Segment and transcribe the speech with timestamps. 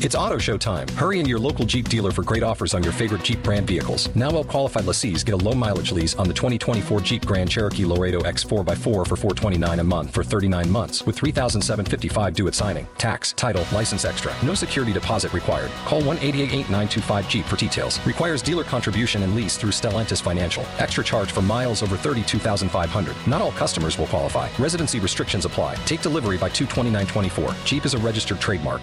[0.00, 0.86] It's auto show time.
[0.90, 4.14] Hurry in your local Jeep dealer for great offers on your favorite Jeep brand vehicles.
[4.14, 7.84] Now well qualified lessees get a low mileage lease on the 2024 Jeep Grand Cherokee
[7.84, 12.86] Laredo X4x4 for 429 a month for 39 months with 3755 due at signing.
[12.96, 14.32] Tax, title, license extra.
[14.44, 15.70] No security deposit required.
[15.84, 17.98] Call 1-888-925-JEEP for details.
[18.06, 20.64] Requires dealer contribution and lease through Stellantis Financial.
[20.78, 23.16] Extra charge for miles over 32,500.
[23.26, 24.48] Not all customers will qualify.
[24.60, 25.74] Residency restrictions apply.
[25.86, 27.52] Take delivery by 22924.
[27.64, 28.82] Jeep is a registered trademark.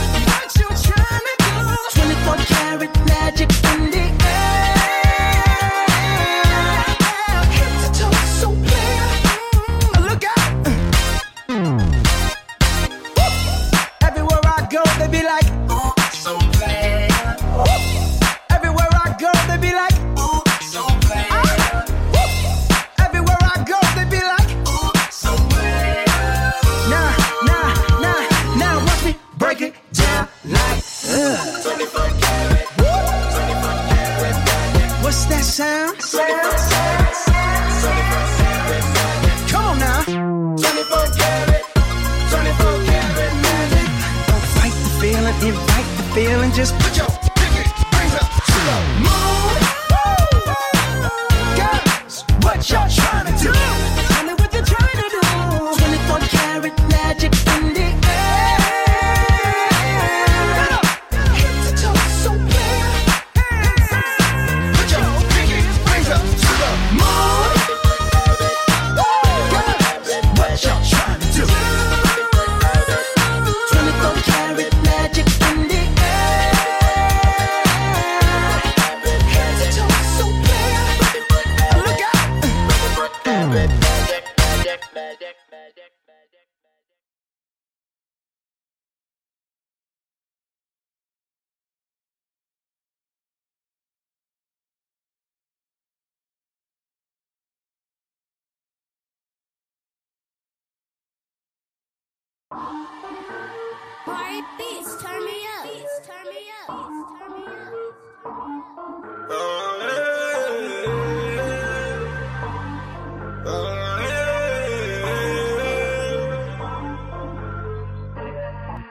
[102.51, 105.63] Party beats, turn me up.
[105.63, 106.67] Beats, turn me up.
[106.67, 107.61] Beats, turn me up.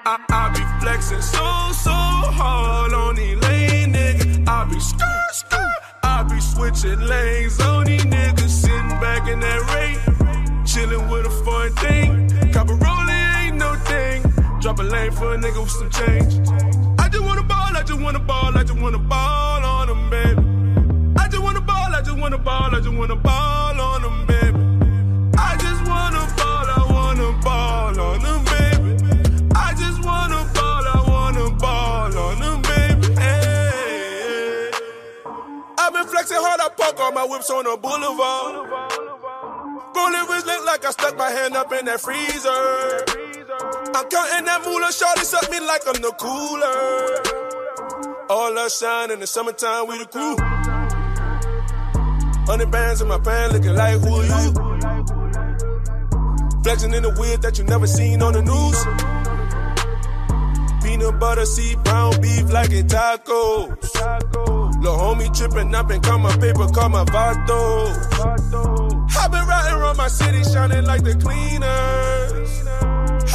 [0.07, 1.39] I, I be flexing so,
[1.73, 4.49] so hard on these lame niggas.
[4.49, 5.61] I be skirt, skirt.
[6.03, 8.49] I be switching lanes on these niggas.
[8.49, 9.99] Sitting back in that rate.
[10.67, 11.31] Chilling with a
[14.71, 16.49] Drop a lane for a nigga with some change.
[17.01, 21.19] I just wanna ball, I just wanna ball, I just wanna ball on them, baby.
[21.19, 24.61] I just wanna ball, I just wanna ball, I just wanna ball on them, baby.
[25.37, 29.51] I just wanna ball, I wanna ball on them, baby.
[29.57, 33.21] I just wanna ball, I wanna ball on them, baby.
[33.21, 34.71] Hey.
[35.79, 38.71] I've been flexing hard, I park all my whips on the boulevard.
[39.97, 43.20] Rolling wrist look like I stuck my hand up in that freezer.
[43.93, 47.41] I'm counting that moolah, shorty suck me like I'm the cooler.
[48.31, 50.37] All us shine in the summertime, we the crew.
[52.47, 54.53] Hundred bands in my pan, looking like who are you?
[56.63, 58.79] Flexing in the whip that you never seen on the news.
[60.85, 63.69] Peanut butter, see brown beef like it tacos.
[64.83, 67.91] Lil' homie trippin' up and call my paper, call my vato.
[69.19, 72.90] i been riding around my city, shining like the cleaners.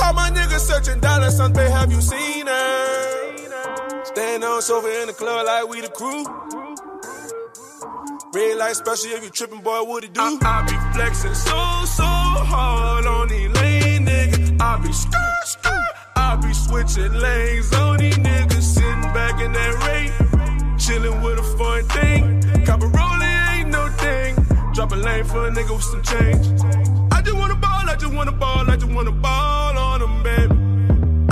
[0.06, 4.04] All my niggas searching dollars, son, babe, have you seen her?
[4.04, 6.24] Stand on sofa in the club like we the crew.
[8.31, 10.22] Red light special if you trippin', boy, what it do?
[10.22, 14.62] I, I be flexing so, so hard on these lane niggas.
[14.62, 15.74] I be skirt, skirt.
[16.16, 20.13] I be switching lanes on these niggas, sitting back in that rate.
[20.78, 22.63] Chillin' with a foreign thing.
[22.63, 24.36] Copper rolling ain't no thing.
[24.72, 27.05] Drop a lane for a nigga with some change.
[27.25, 30.54] I just wanna ball, I just wanna ball, I just wanna ball on them, baby.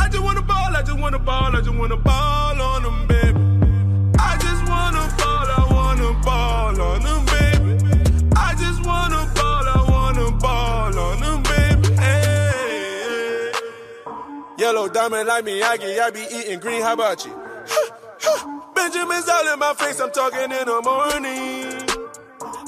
[0.01, 3.39] I just wanna ball, I just wanna ball, I just wanna ball on them, baby.
[4.17, 7.77] I just wanna ball, I wanna ball on them, baby.
[8.35, 11.95] I just wanna ball, I wanna ball on them, baby.
[12.01, 13.51] Hey,
[14.57, 17.39] Yellow diamond like Miyagi, I be eating green, how about you?
[18.73, 21.83] Benjamin's all in my face, I'm talking in the morning.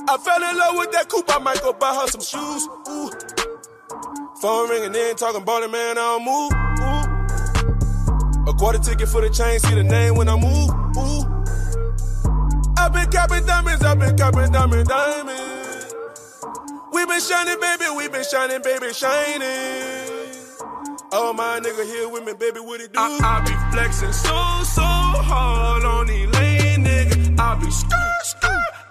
[0.07, 2.67] I fell in love with that coupe, I might go buy her some shoes.
[2.87, 3.04] Ooh.
[4.41, 6.51] Phone ringing in, talking ballin', man, I don't move.
[8.51, 8.51] Ooh.
[8.51, 10.69] A quarter ticket for the chain, see the name when I move.
[10.97, 11.23] Ooh.
[12.77, 15.95] I've been copping diamonds, I've been copping diamond diamonds.
[16.91, 20.11] We been shining, baby, we been shining, baby, shining.
[21.13, 22.99] Oh, my nigga here with me, baby, what it do?
[22.99, 27.39] I, I be flexing so, so hard on these lane niggas.
[27.39, 28.01] I be skirt.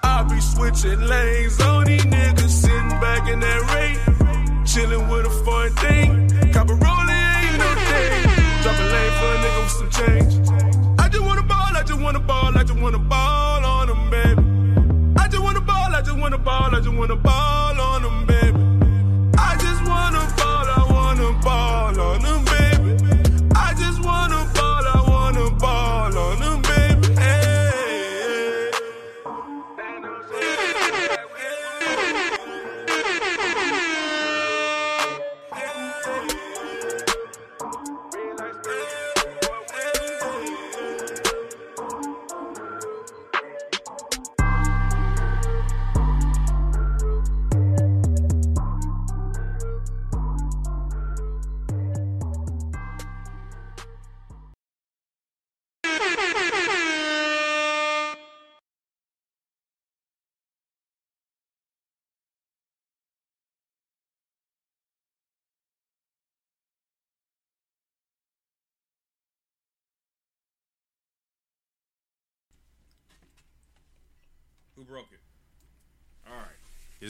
[0.02, 3.93] I be switching lanes on these niggas, sitting back in that rate.
[4.74, 6.28] Chillin' with a foreign thing.
[6.52, 7.70] Copper rolling ain't no.
[8.64, 10.32] Drop a lane for a nigga with some change.
[10.98, 14.42] I just wanna ball, I just wanna ball, I just wanna ball on them, baby.
[15.16, 17.83] I just wanna ball, I just wanna ball, I just wanna ball on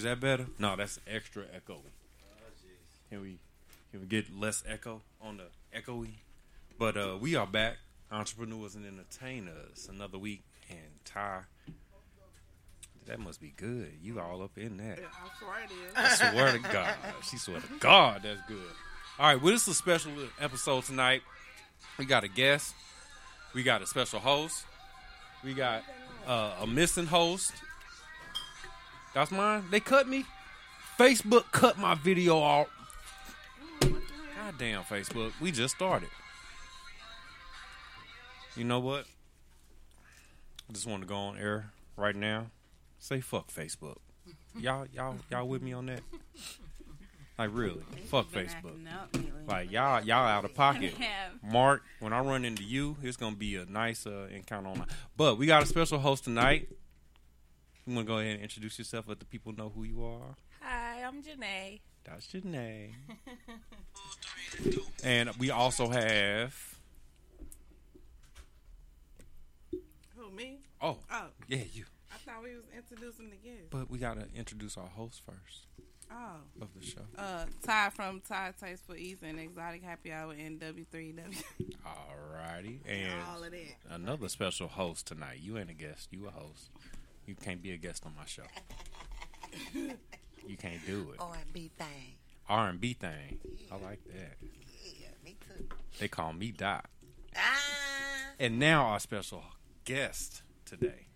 [0.04, 0.46] that better?
[0.58, 1.80] No, that's extra echo.
[3.11, 3.38] Can we
[3.90, 5.44] can we get less echo on the
[5.78, 6.14] echoey?
[6.78, 7.76] But uh, we are back,
[8.11, 9.88] entrepreneurs and entertainers.
[9.90, 11.40] Another week, and Ty.
[13.06, 13.92] That must be good.
[14.02, 14.99] You all up in that.
[14.99, 16.20] I swear it is.
[16.23, 16.94] I swear to God.
[17.28, 18.56] She swear to God that's good.
[19.18, 21.23] All right, well, this is a special episode tonight.
[21.99, 22.75] We got a guest.
[23.54, 24.64] We got a special host.
[25.44, 25.82] We got
[26.26, 27.52] uh, a missing host.
[29.14, 29.64] That's mine.
[29.71, 30.25] They cut me.
[30.99, 32.68] Facebook cut my video off.
[33.80, 35.33] God damn, Facebook.
[35.40, 36.09] We just started.
[38.56, 39.06] You know what?
[40.68, 42.47] I just want to go on air right now.
[42.99, 43.97] Say fuck Facebook.
[44.56, 46.00] Y'all, y'all, y'all with me on that?
[47.38, 48.47] Like really, fuck Facebook.
[48.47, 49.30] acting up lately.
[49.49, 50.94] Like y'all, y'all out of pocket.
[51.42, 54.87] Mark, when I run into you, it's gonna be a nice uh, encounter online.
[55.16, 56.68] But we got a special host tonight.
[57.87, 60.35] You want to go ahead and introduce yourself, let the people know who you are.
[60.62, 61.81] Hi, I'm Janae.
[62.05, 62.95] That's your name.
[65.05, 66.55] and we also have.
[70.17, 70.61] Who me?
[70.81, 71.85] Oh, Oh, yeah, you.
[72.12, 73.71] I thought we was introducing the guest.
[73.71, 75.67] But we gotta introduce our host first.
[76.11, 77.00] Oh, of the show?
[77.19, 81.43] uh, Ty from Ty Taste for Ease and Exotic Happy Hour and W3W.
[81.85, 83.75] Alrighty, and All of that.
[83.91, 85.41] another special host tonight.
[85.43, 86.09] You ain't a guest.
[86.12, 86.71] You a host.
[87.26, 88.43] You can't be a guest on my show.
[90.47, 91.21] you can't do it.
[91.21, 92.14] R&B thing.
[92.49, 93.38] R and B thing.
[93.73, 94.37] I like that.
[94.85, 95.64] Yeah, me too.
[95.99, 96.87] They call me Dot.
[97.37, 97.40] Ah,
[98.38, 99.43] And now our special
[99.87, 101.07] guest today,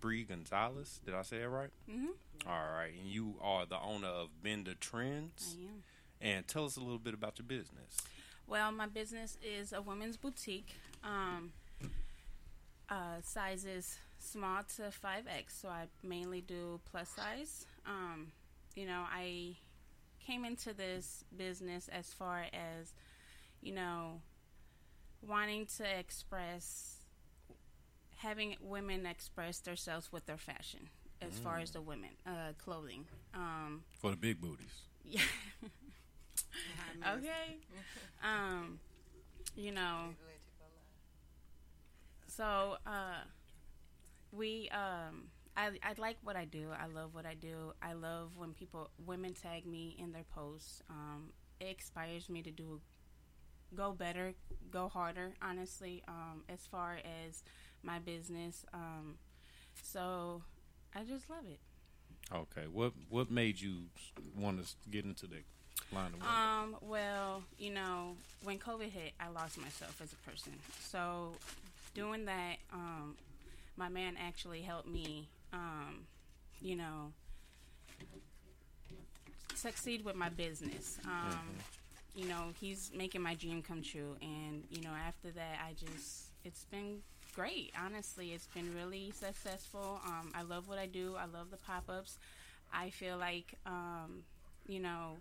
[0.00, 1.00] Bre Gonzales.
[1.04, 1.70] Did I say it right?
[1.88, 2.08] Mhm.
[2.46, 5.56] All right, and you are the owner of Bend Da Trendz.
[5.56, 5.82] I am.
[6.20, 7.96] And tell us a little bit about your business.
[8.46, 10.74] Well, my business is a women's boutique.
[11.04, 11.52] Um,
[12.88, 17.66] uh, sizes small to 5X, so I mainly do plus size.
[17.86, 18.32] Um,
[18.74, 19.56] you know, I
[20.26, 22.92] came into this business as far as,
[23.60, 24.20] you know,
[25.26, 26.96] wanting to express,
[28.16, 30.88] having women express themselves with their fashion,
[31.20, 33.04] as far as the women, uh, clothing.
[33.34, 34.82] Um, For the big booties.
[35.04, 35.20] yeah.
[37.16, 37.58] okay.
[38.22, 38.78] Um,
[39.54, 40.14] you know,
[42.26, 43.20] so uh,
[44.36, 46.68] we um, I I like what I do.
[46.78, 47.72] I love what I do.
[47.82, 50.82] I love when people women tag me in their posts.
[50.90, 52.80] Um, it inspires me to do
[53.74, 54.34] go better,
[54.70, 55.34] go harder.
[55.42, 57.42] Honestly, um, as far as
[57.82, 58.64] my business.
[58.72, 59.16] Um,
[59.82, 60.42] so
[60.94, 61.60] I just love it.
[62.32, 62.66] Okay.
[62.70, 63.84] What What made you
[64.36, 65.42] want to get into the
[65.92, 66.30] line of work?
[66.30, 70.54] Um, well, you know, when COVID hit, I lost myself as a person.
[70.80, 71.32] So,
[71.94, 73.16] doing that, um,
[73.76, 76.06] my man actually helped me, um,
[76.60, 77.12] you know,
[79.54, 80.98] succeed with my business.
[81.04, 81.56] Um,
[82.16, 84.16] You know, he's making my dream come true.
[84.22, 87.02] And, you know, after that, I just, it's been
[87.34, 87.72] great.
[87.76, 90.00] Honestly, it's been really successful.
[90.06, 92.16] Um, I love what I do, I love the pop ups.
[92.72, 94.22] I feel like, um,
[94.68, 95.16] you know,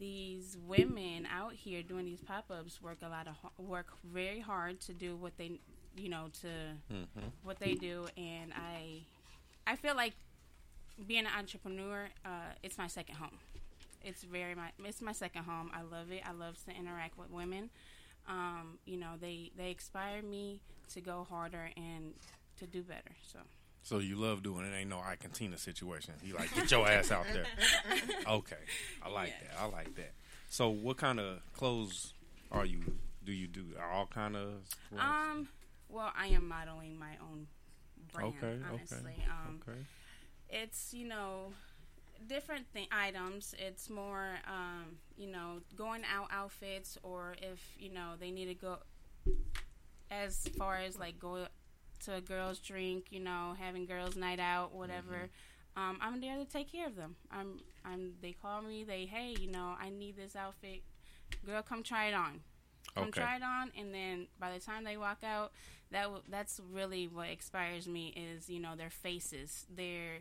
[0.00, 4.92] these women out here doing these pop-ups work a lot of work very hard to
[4.92, 5.60] do what they
[5.96, 6.48] you know to
[6.92, 7.26] Mm-hmm.
[7.42, 9.02] what they do and i
[9.66, 10.12] i feel like
[11.06, 12.28] being an entrepreneur uh,
[12.62, 13.38] it's my second home
[14.04, 17.30] it's very my it's my second home i love it i love to interact with
[17.30, 17.70] women
[18.28, 20.60] um, you know they they inspire me
[20.92, 22.12] to go harder and
[22.58, 23.38] to do better so
[23.82, 24.74] So you love doing it.
[24.76, 26.12] Ain't no I Cantina situation.
[26.22, 27.46] You like get your ass out there.
[28.28, 28.62] Okay,
[29.02, 29.50] I like Yes.
[29.54, 29.60] that.
[29.62, 30.12] I like that.
[30.50, 32.12] So what kind of clothes
[32.52, 32.80] are you?
[33.24, 34.48] Do you do all kind of?
[34.98, 35.48] um
[35.90, 37.46] well i am modeling my own
[38.12, 38.98] brand okay, honestly.
[39.18, 39.78] okay, um okay.
[40.48, 41.52] it's you know
[42.26, 43.54] different th- items.
[43.58, 48.54] It's more um, you know going out outfits or if you know they need to
[48.54, 48.78] go
[50.10, 51.46] as far as like go
[52.04, 55.28] to a girls drink you know having girls night out whatever
[55.76, 57.14] um, i'm there to take care of them.
[57.30, 60.82] I'm i'm they call me they hey you know i need this outfit.
[61.46, 62.40] Girl come try it on.
[62.96, 63.20] Come Okay.
[63.20, 65.52] try it on and then by the time they walk out
[65.92, 70.18] that w- that's really what inspires me is you know their faces their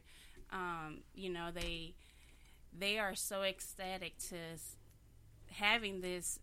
[0.52, 1.94] um, you know they
[2.78, 4.36] they are so ecstatic to
[5.52, 6.40] having this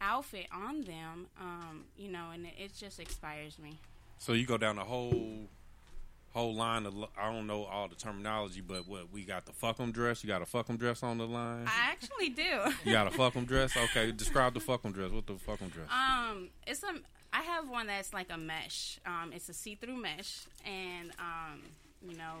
[0.00, 3.78] outfit on them um, you know and it, it just inspires me
[4.18, 5.48] So you go down the whole
[6.32, 9.78] whole line of I don't know all the terminology, but what we got the fuck
[9.78, 10.24] 'em dress.
[10.24, 11.66] You got a fuck 'em dress on the line.
[11.66, 13.76] i actually do You got a fuck 'em dress.
[13.84, 15.10] Okay, describe the fuck 'em dress.
[15.10, 15.88] What the fuck 'em dress?
[15.90, 16.94] Um, it's a.
[17.32, 18.98] I have one that's like a mesh.
[19.06, 21.62] Um, it's a see-through mesh, and um,
[22.06, 22.34] you know,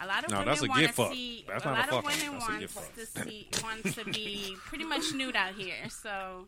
[0.00, 1.44] a lot of No, women want to see.
[1.48, 4.84] That's a not a lot of women That's want to see want to be pretty
[4.84, 5.88] much nude out here.
[5.88, 6.46] So,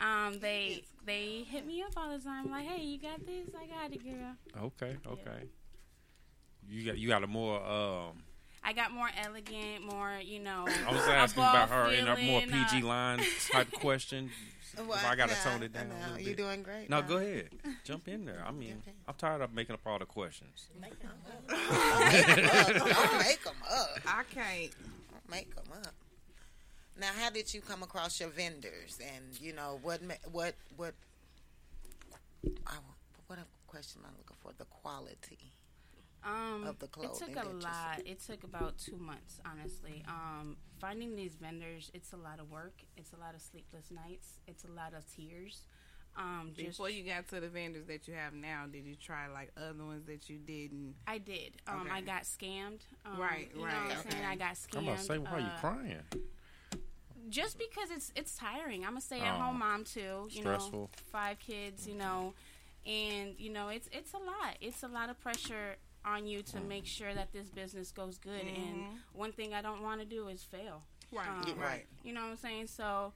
[0.00, 3.48] um, they they hit me up all the time, like, "Hey, you got this?
[3.54, 5.48] I got it, girl." Okay, okay.
[6.68, 8.22] You got you got a more um.
[8.64, 10.66] I got more elegant, more you know.
[10.88, 13.20] I was asking about her in a more PG uh, line
[13.52, 14.30] type question.
[14.78, 15.86] If I gotta tone it down.
[15.86, 16.36] a No, little you're bit.
[16.36, 16.90] doing great.
[16.90, 17.06] No, now.
[17.08, 17.48] go ahead.
[17.84, 18.42] Jump in there.
[18.46, 20.68] I mean, I'm tired of making up all the questions.
[20.72, 21.00] Don't make
[23.42, 23.88] them up.
[24.06, 24.72] I can't.
[25.10, 25.94] Don't make them up.
[26.98, 30.02] Now, how did you come across your vendors, and you know what?
[30.02, 30.54] ma- What?
[30.76, 30.94] What?
[32.66, 32.74] I,
[33.26, 34.52] what a question am I looking for?
[34.56, 35.52] The quality.
[36.24, 38.02] Um, of the it took a you lot.
[38.04, 40.02] It took about two months, honestly.
[40.08, 42.74] Um, finding these vendors, it's a lot of work.
[42.96, 44.40] It's a lot of sleepless nights.
[44.46, 45.62] It's a lot of tears.
[46.18, 49.28] Um, just Before you got to the vendors that you have now, did you try
[49.28, 50.94] like other ones that you didn't?
[51.06, 51.56] I did.
[51.68, 51.90] Um, Okay.
[51.90, 52.80] I got scammed.
[53.04, 53.74] Um, Right, you Know right.
[53.86, 54.24] what I'm saying?
[54.24, 54.32] Okay.
[54.32, 54.78] I got scammed.
[54.78, 56.02] I'm about to say, why are you uh, crying?
[57.28, 58.84] Just because it's it's tiring.
[58.86, 60.28] I'm a stay at home Oh, mom too.
[60.30, 60.80] You stressful.
[60.80, 61.86] know, five kids.
[61.88, 62.34] You know,
[62.86, 64.56] and you know it's it's a lot.
[64.60, 68.40] It's a lot of pressure on you to make sure that this business goes good.
[68.46, 70.82] And one thing I don't want to do is fail.
[71.12, 71.86] Right, Um, right.
[72.04, 72.68] You know what I'm saying?
[72.68, 73.12] So,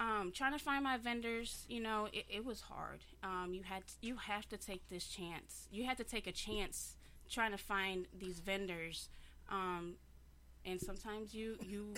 [0.00, 3.00] um, trying to find my vendors, you know, it, it was hard.
[3.22, 5.68] Um, you had you have to take this chance.
[5.70, 6.96] You had to take a chance
[7.30, 9.08] trying to find these vendors,
[9.50, 9.94] um,
[10.64, 11.94] and sometimes you you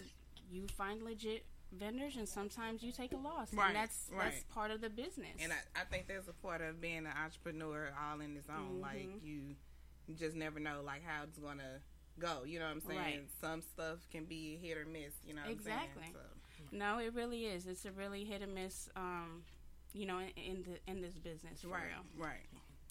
[0.50, 4.70] you find legit vendors, and sometimes you take a loss, Right, and that's that's part
[4.70, 5.37] of the business.
[5.42, 8.80] And I, I think that's a part of being an entrepreneur all in its own.
[8.82, 9.26] Like Mm-hmm.
[9.26, 9.40] you,
[10.06, 11.80] you just never know like how it's gonna
[12.18, 12.44] go.
[12.44, 12.98] You know what I'm saying?
[12.98, 13.28] Right.
[13.40, 15.14] Some stuff can be hit or miss.
[15.25, 16.02] You know what Exactly.
[16.06, 16.14] I'm saying?
[16.70, 17.66] So, no, it really is.
[17.66, 18.88] It's a really hit or miss.
[18.96, 19.42] Um,
[19.92, 21.82] you know, in, in the in this business, for right,
[22.16, 22.26] real.
[22.26, 22.46] right.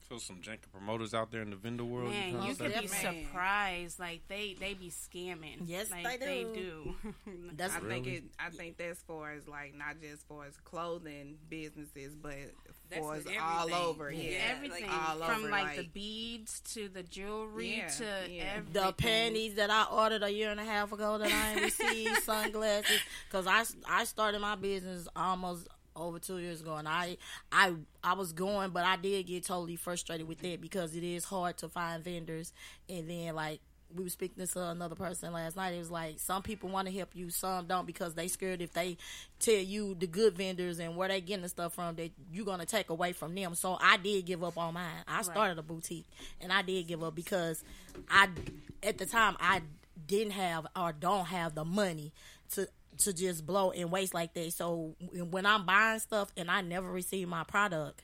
[0.10, 2.12] So some janky promoters out there in the vendor world.
[2.12, 2.80] Man, trying you to could say?
[2.82, 3.26] be Man.
[3.26, 4.00] surprised.
[4.00, 5.62] Like they they be scamming.
[5.66, 6.96] Yes, like, they do.
[7.04, 7.12] do.
[7.56, 8.24] That's I think it.
[8.40, 12.36] I think that's for as like not just for as clothing businesses, but
[12.90, 14.12] That's for as all over.
[14.12, 18.06] Yeah, Yeah, everything like, all from over, like, the beads to the jewelry Yeah, to
[18.30, 18.60] yeah.
[18.72, 22.18] the panties that I ordered a year and a half ago that I ain't received,
[22.24, 23.00] sunglasses,
[23.30, 27.18] because I, I started my business almost over two years ago, and I
[27.52, 27.74] I
[28.04, 31.58] I was going, but I did get totally frustrated with that because it is hard
[31.60, 32.54] to find vendors,
[32.90, 33.62] and then like.
[33.96, 35.74] We were speaking to another person last night.
[35.74, 38.74] It was like some people want to help you, some don't because they scared if
[38.74, 38.98] they
[39.40, 42.66] tell you the good vendors and where they getting the stuff from that you're gonna
[42.66, 43.56] take away from them.
[43.56, 45.04] So I did give up on mine.
[45.08, 46.08] I started a boutique
[46.42, 47.64] and I did give up because
[48.10, 48.30] I
[48.84, 49.62] at the time I
[50.08, 52.12] didn't have or don't have the money
[52.52, 52.68] to
[53.00, 54.54] to just blow and waste like that.
[54.54, 54.96] So
[55.30, 58.04] when I'm buying stuff and I never receive my product,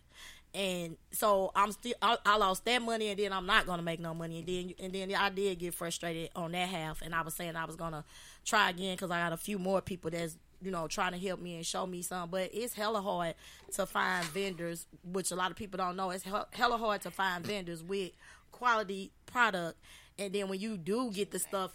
[0.54, 4.00] and so I'm still I, I lost that money, and then I'm not gonna make
[4.00, 7.22] no money, and then and then I did get frustrated on that half, and I
[7.22, 8.04] was saying I was gonna
[8.46, 11.40] try again because I got a few more people that's you know trying to help
[11.40, 13.36] me and show me some, but it's hella hard
[13.74, 16.10] to find vendors, which a lot of people don't know.
[16.10, 18.12] It's hella hard to find vendors with
[18.52, 19.78] quality product,
[20.20, 21.72] and then when you do get the stuff,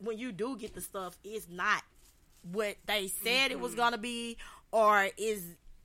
[0.00, 1.82] when you do get the stuff, it's not
[2.50, 4.36] what they said it was gonna be,
[4.72, 5.44] or is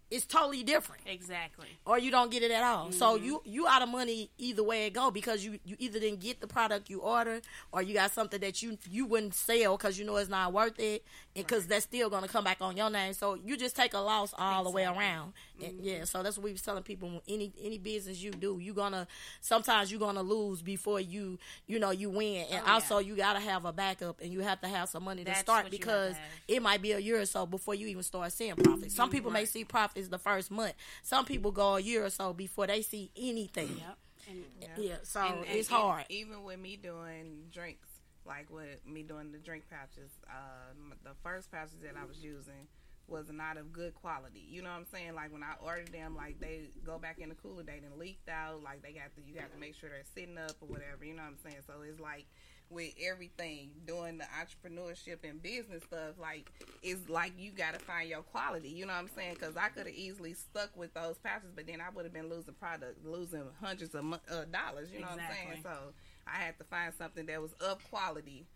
[0.09, 1.67] it's totally different exactly.
[1.85, 2.91] or you don't get it at all.
[2.91, 3.25] So mm-hmm.
[3.25, 6.39] you you out of money either way it go because you you either didn't get
[6.39, 10.05] the product you ordered or you got something that you you wouldn't sell because you
[10.05, 11.03] know it's not worth it
[11.35, 13.13] and because that's still gonna come back on your name.
[13.13, 15.33] So you just take a loss all the way around.
[15.63, 17.21] And yeah, so that's what we was telling people.
[17.27, 19.07] Any any business you do, you gonna
[19.41, 22.45] sometimes you gonna lose before you you know you win.
[22.51, 25.23] And Oh, also you gotta have a backup and you have to have some money
[25.23, 26.15] to start what you have because
[26.47, 28.95] it might be a year or so before you even start seeing profits.
[28.95, 30.73] Some people may see profits the first month.
[31.03, 33.77] Some people go a year or so before they see anything.
[33.77, 33.97] Yep.
[34.29, 36.05] And Yeah, so And- and it's hard.
[36.09, 37.87] Even with me doing drinks,
[38.25, 42.67] like with me doing the drink pouches, uh, the first pouches that I was using
[43.07, 44.45] was not of good quality.
[44.49, 45.15] You know what I'm saying?
[45.15, 48.29] Like when I ordered them, like they go back in the cooler, they done leaked
[48.29, 48.63] out.
[48.63, 51.05] Like they got to, you got to make sure they're sitting up or whatever.
[51.05, 51.63] You know what I'm saying?
[51.65, 52.25] So it's like
[52.69, 56.51] with everything doing the entrepreneurship and business stuff, like
[56.83, 58.69] it's like you got to find your quality.
[58.69, 59.35] You know what I'm saying?
[59.35, 62.29] Because I could have easily stuck with those pouches, but then I would have been
[62.29, 64.91] losing product, losing hundreds of uh, dollars.
[64.91, 65.59] You know what I'm saying?
[65.63, 65.93] So
[66.27, 68.47] I had to find something that was of quality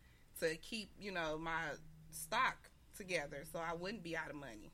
[0.41, 1.61] to keep, you know, my
[2.11, 4.71] stock together, so I wouldn't be out of money.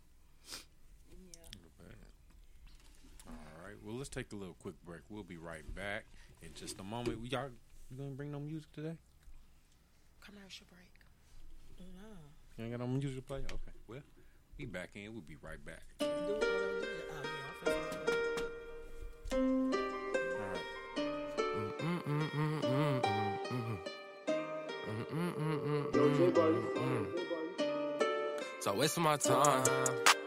[3.27, 3.75] All right.
[3.83, 5.01] Well, let's take a little quick break.
[5.09, 6.05] We'll be right back
[6.41, 7.21] in just a moment.
[7.21, 7.49] We y'all
[7.91, 8.97] you gonna bring no music today?
[10.21, 10.83] Commercial break.
[12.57, 13.39] You ain't got no music to play?
[13.39, 13.71] Okay.
[13.87, 13.99] Well,
[14.57, 15.13] we back in.
[15.13, 15.83] We'll be right back.
[16.01, 16.07] All
[26.35, 26.76] right.
[28.67, 29.63] So wasting my time.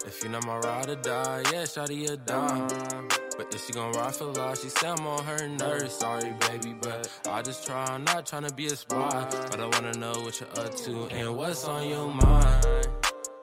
[0.06, 3.08] If you're not my ride or die, yeah, shawty a dime.
[3.36, 5.92] But if she gon' ride for life, she say I'm on her nerves.
[5.92, 7.84] Sorry, baby, but I just try.
[7.84, 11.08] I'm not trying to be a spy, but I wanna know what you're up to
[11.14, 12.66] and what's on your mind.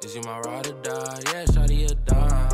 [0.03, 1.19] Is you my ride or die?
[1.25, 2.49] Yeah, shawty a dime.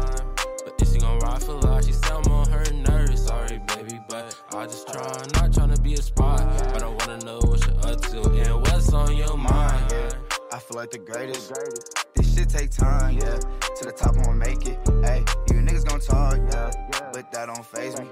[0.66, 3.26] But if she gon' ride for life, she say I'm on her nerves.
[3.26, 5.02] Sorry, baby, but I just try.
[5.02, 6.36] I'm not trying to be a spy,
[6.74, 10.18] but I wanna know what you're up to and what's on your mind.
[10.52, 11.50] I feel like the greatest.
[11.50, 12.03] This
[12.34, 13.38] shit take time, yeah.
[13.38, 14.80] To the top, I'ma make it.
[15.04, 16.72] Hey, you niggas gon' talk, yeah.
[17.12, 18.08] But that don't phase me.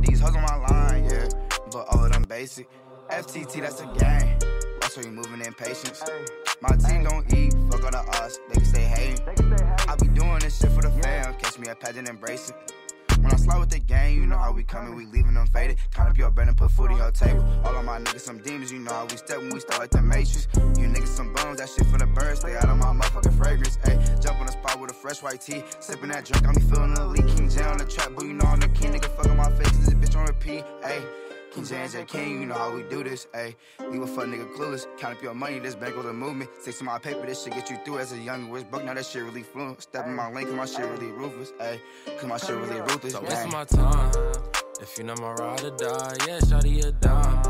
[0.00, 1.28] These hoes on my line, yeah.
[1.70, 2.68] But all of them basic.
[3.10, 4.40] FTT, that's a gang.
[4.82, 6.02] Watch how you moving in patience.
[6.60, 8.38] My team gon' eat, fuck all the odds.
[8.48, 9.20] They can stay hating.
[9.88, 11.34] I be doing this shit for the fam.
[11.34, 12.72] Catch me at pageant, embrace it.
[13.22, 15.76] When I slide with the gang, you know how we coming, we leaving them faded.
[15.92, 17.44] Count up your bread and put food on your table.
[17.64, 19.90] All of my niggas some demons, you know how we step when we start like
[19.90, 20.48] the Matrix.
[20.54, 23.76] You niggas some bums, that shit for the birds, stay out of my motherfucking fragrance.
[23.84, 26.62] Ayy, jump on the spot with a fresh white tee, sipping that drink, got me
[26.62, 27.26] feeling the leak.
[27.36, 29.50] King J on the trap, but you know I'm the king, nigga fuck on my
[29.50, 30.64] face, this bitch on repeat.
[30.82, 31.02] Ayy,
[31.50, 33.56] Rockin' Jan J King, you know how we do this, ayy.
[33.90, 34.86] Leave a fuck nigga clueless.
[34.98, 36.48] Count up your money, this bank was a movement.
[36.60, 38.84] Stick to my paper, this shit get you through as a young rich broke.
[38.84, 39.82] Now that shit really fluent.
[39.82, 41.80] Step in my lane, cause my shit really ruthless, ayy.
[42.18, 43.30] Cause my shit really ruthless, So gang.
[43.30, 44.12] wasting my time.
[44.80, 47.42] If you know my ride or die, yeah, shawty a dime.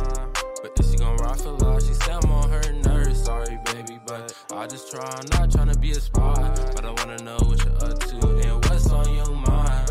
[0.63, 3.23] But if she gon' ride for life, she say I'm on her nerves.
[3.25, 5.05] Sorry, baby, but I just try.
[5.05, 6.33] I'm not tryna be a spy,
[6.75, 9.91] but I wanna know what you're up to and what's on your mind.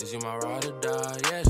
[0.00, 1.16] Is you my ride or die?
[1.30, 1.42] Yeah,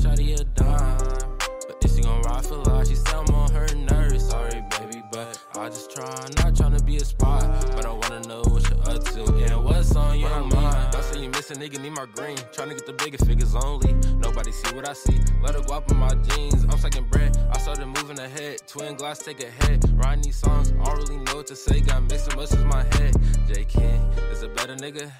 [5.61, 6.05] I just try.
[6.05, 7.39] I'm not tryna be a spy,
[7.75, 10.95] but I wanna know what you're up to and what's on your mind.
[10.95, 12.35] I say you miss a nigga, need my green.
[12.51, 13.93] Tryna get the bigger figures only.
[14.17, 15.19] Nobody see what I see.
[15.43, 16.63] Let her go up in my jeans.
[16.63, 17.37] I'm second bread.
[17.51, 18.61] I started moving ahead.
[18.65, 19.85] Twin glass, take a head.
[19.99, 21.79] Writing these songs, I don't really know what to say.
[21.79, 23.15] Got mixed up much as my head.
[23.47, 25.11] J King is a better nigga.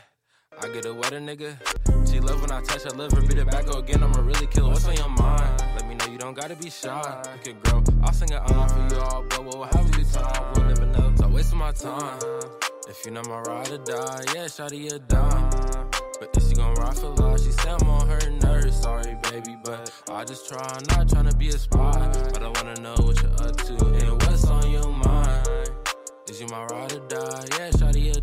[0.60, 1.56] I get a wetter nigga.
[2.12, 3.21] She love when I touch her liver.
[3.21, 4.01] Beat it back go again.
[4.01, 4.71] I'ma really kill her.
[4.71, 5.62] What's on your mind?
[6.21, 7.23] Don't gotta be shy.
[7.34, 7.84] You can grow.
[8.03, 10.53] I'll sing an on for you all, but we'll have a good time.
[10.53, 11.12] We'll never know.
[11.15, 12.19] Stop wasting my time.
[12.88, 15.49] If you know my ride or die, yeah, shawty a dime.
[16.19, 18.84] But if she gon' ride for life, she say I'm on her nerves.
[18.84, 20.62] Sorry, baby, but I just try.
[20.62, 21.91] I'm not be a spy,
[22.31, 25.49] but I wanna know what you're up to and what's on your mind.
[26.29, 27.45] Is you my ride or die?
[27.57, 28.21] Yeah, shawty a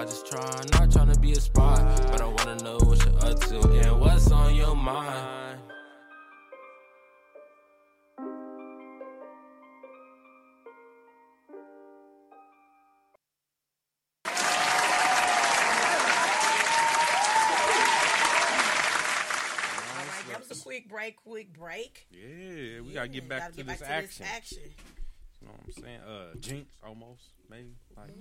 [0.00, 0.40] I just try.
[0.40, 1.76] I'm not tryna be a spy,
[2.10, 5.60] but I wanna know what you're up to and what's on your mind.
[14.24, 14.32] All
[19.98, 21.16] right, that was a quick break.
[21.16, 22.06] Quick break.
[22.10, 24.24] Yeah, we gotta get back gotta to get this back to action.
[24.24, 24.62] this action.
[25.42, 26.00] You know what I'm saying?
[26.00, 27.76] Uh, Jinx, almost, maybe.
[27.98, 28.12] Like,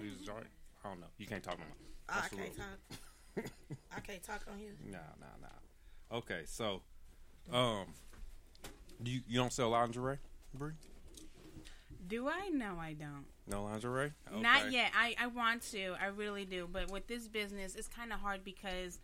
[0.00, 0.48] who's joint?
[0.84, 1.06] I don't know.
[1.18, 1.60] You can't talk on.
[1.60, 1.68] more.
[2.08, 2.66] I That's the can't rule.
[2.66, 3.44] talk.
[3.96, 4.72] I can't talk on here.
[4.90, 6.16] Nah, nah, nah.
[6.18, 6.82] Okay, so,
[7.52, 7.86] um,
[9.02, 10.18] do you you don't sell lingerie,
[10.54, 10.70] Bre?
[12.06, 12.48] Do I?
[12.48, 13.26] No, I don't.
[13.46, 14.12] No lingerie?
[14.34, 14.92] Not yet.
[14.96, 15.94] I, I want to.
[16.00, 16.66] I really do.
[16.70, 18.98] But with this business, it's kind of hard because,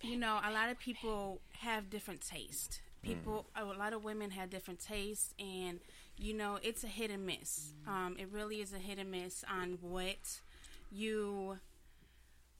[0.00, 2.80] you know, a lot of people have different taste.
[3.02, 5.80] People, a lot of women have different tastes, and
[6.16, 7.72] you know, it's a hit and miss.
[7.86, 10.40] Um, it really is a hit and miss on what
[10.90, 11.58] you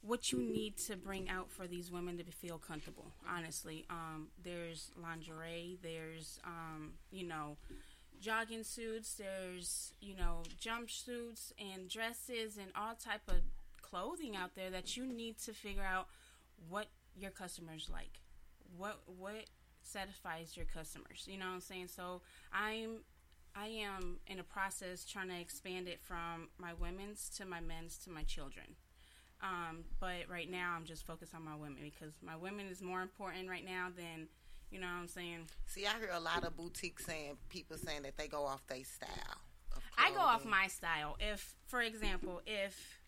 [0.01, 3.13] what you need to bring out for these women to feel comfortable.
[3.27, 5.77] Honestly, um, there's lingerie.
[5.81, 7.57] There's um, you know
[8.21, 9.13] jogging suits.
[9.13, 13.41] There's you know jumpsuits and dresses and all type of
[13.81, 16.07] clothing out there that you need to figure out
[16.69, 18.19] what your customers like.
[18.77, 19.45] What what
[19.83, 21.25] satisfies your customers.
[21.27, 21.87] You know what I'm saying?
[21.87, 23.01] So I'm
[23.55, 27.97] I am in a process trying to expand it from my women's to my men's
[27.99, 28.65] to my children.
[29.41, 33.01] Um, but right now I'm just focused on my women because my women is more
[33.01, 34.27] important right now than
[34.71, 35.49] you know what I'm saying.
[35.67, 38.83] See, I hear a lot of boutiques saying people saying that they go off their
[38.83, 39.37] style.
[39.97, 41.15] I go off my style.
[41.19, 42.99] If, for example, if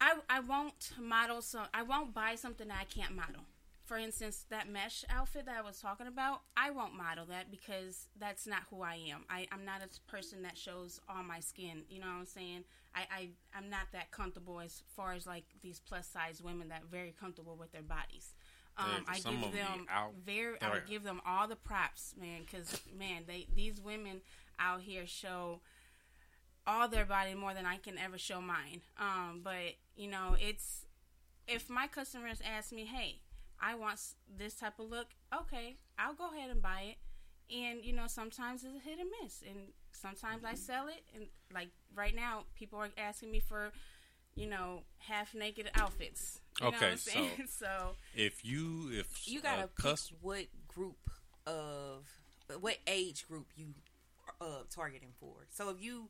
[0.00, 3.42] I I won't model some, I won't buy something that I can't model.
[3.90, 8.06] For instance, that mesh outfit that I was talking about, I won't model that because
[8.16, 9.24] that's not who I am.
[9.28, 11.82] I, I'm not a person that shows all my skin.
[11.88, 12.62] You know what I'm saying?
[12.94, 16.82] I, I I'm not that comfortable as far as like these plus size women that
[16.82, 18.32] are very comfortable with their bodies.
[18.78, 20.62] Um, I give of 'em be them out very.
[20.62, 24.20] I would give them all the props, man, because man, they these women
[24.60, 25.62] out here show
[26.64, 28.82] all their body more than I can ever show mine.
[29.00, 30.86] Um, but you know, it's
[31.48, 33.18] if my customers ask me, "Hey,
[33.60, 34.00] I want
[34.38, 36.96] this type of look," okay, I'll go ahead and buy it.
[37.54, 39.58] And you know, sometimes it's a hit and miss, and
[39.92, 41.02] sometimes I sell it.
[41.14, 43.72] And like right now, people are asking me for,
[44.36, 46.40] you know, half naked outfits.
[46.60, 47.46] You know what Okay, I'm so- saying?
[47.48, 50.98] so If you if You gotta uh, pick what group
[51.46, 52.06] of
[52.60, 53.74] what age group you
[54.40, 55.46] uh targeting for.
[55.50, 56.08] So if you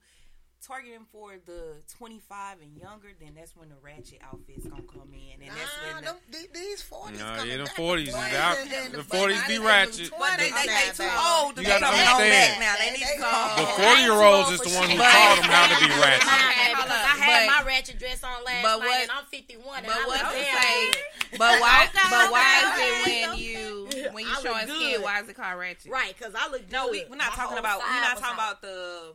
[0.61, 5.41] targeting for the 25 and younger, then that's when the ratchet outfits gonna come in,
[5.43, 7.19] and that's Nah, when them, the, the- these forties.
[7.21, 8.57] Nah, yeah, them 40s is out.
[8.61, 10.11] and The 40s be ratchet.
[10.19, 12.31] but they, they, they too old to You gotta coming understand.
[12.31, 12.75] back now.
[12.79, 13.77] They need to the go.
[13.81, 16.29] forty year olds is the one who taught them how to be ratchet.
[16.29, 19.25] Okay, hold because I had but- my ratchet dress on last but night, and I'm
[19.27, 21.03] 51, and But I what's look to say?
[21.39, 21.87] But why?
[21.95, 24.95] But why is it when you when you I look showing skin?
[24.99, 25.03] good.
[25.03, 25.91] Why is it called ratchet?
[25.93, 26.93] Right, because I look No, good.
[26.93, 27.79] we, we're not My talking about.
[27.81, 29.13] We're not talking about the.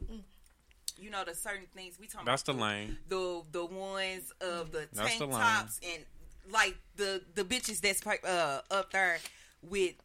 [0.98, 2.64] You know the certain things we talking That's the about.
[2.64, 2.98] lane.
[3.10, 6.04] The the ones of the That's tank the tops and
[6.52, 9.18] like the the bitches that's uh up there
[9.62, 9.96] with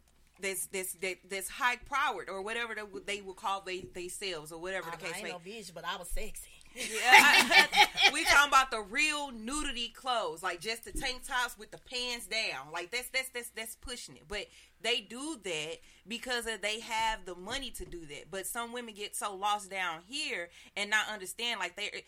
[0.40, 4.50] this this that, that's high powered or whatever they, would- they would call they themselves
[4.52, 5.28] or whatever the case I may.
[5.30, 6.49] ain't no bitch, but I was sexy.
[6.74, 11.70] Yeah, I- we talking about the real nudity clothes, like just the tank tops with
[11.70, 12.72] the pants down.
[12.72, 14.22] Like that's that's that's that's pushing it.
[14.28, 14.46] But
[14.82, 18.30] they do that because they have the money to do that.
[18.30, 22.04] But some women get so lost down here and not understand like they.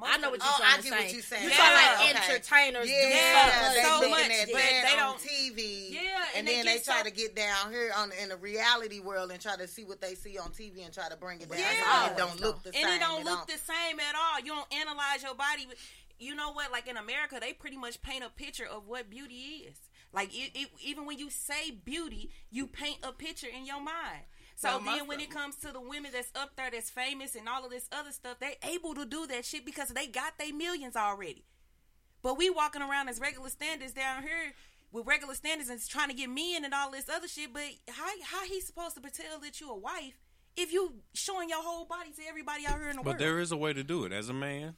[0.00, 1.04] I know what you're Oh, trying I to get say.
[1.04, 1.42] what you're saying.
[1.44, 2.32] You Yeah, talking like okay.
[2.32, 4.20] entertainers do Yeah, stuff so much.
[4.22, 5.88] at that- that they don't- TV.
[5.90, 8.36] Yeah, and, and they then they, try so- to get down here on in the
[8.36, 11.40] reality world and try to see what they see on TV and try to bring
[11.40, 11.58] it down.
[11.58, 12.04] Yeah.
[12.06, 12.88] and it don't look the and same.
[12.88, 14.40] it don't It look the same at all.
[14.40, 15.68] You don't analyze your body.
[16.18, 16.72] You know what?
[16.72, 19.34] Like in America, they pretty much paint a picture of what beauty
[19.68, 19.76] is.
[20.12, 24.24] Like it, it, even when you say beauty, you paint a picture in your mind.
[24.62, 27.64] So then, when it comes to the women that's up there, that's famous, and all
[27.64, 30.94] of this other stuff, they able to do that shit because they got their millions
[30.94, 31.44] already.
[32.22, 34.54] But we walking around as regular standards down here
[34.92, 37.52] with regular standards and trying to get men and all this other shit.
[37.52, 40.20] But how how he supposed to pretend that you a wife
[40.56, 43.18] if you showing your whole body to everybody out here in the But world?
[43.18, 44.12] But there is a way to do it.
[44.12, 44.76] As a man,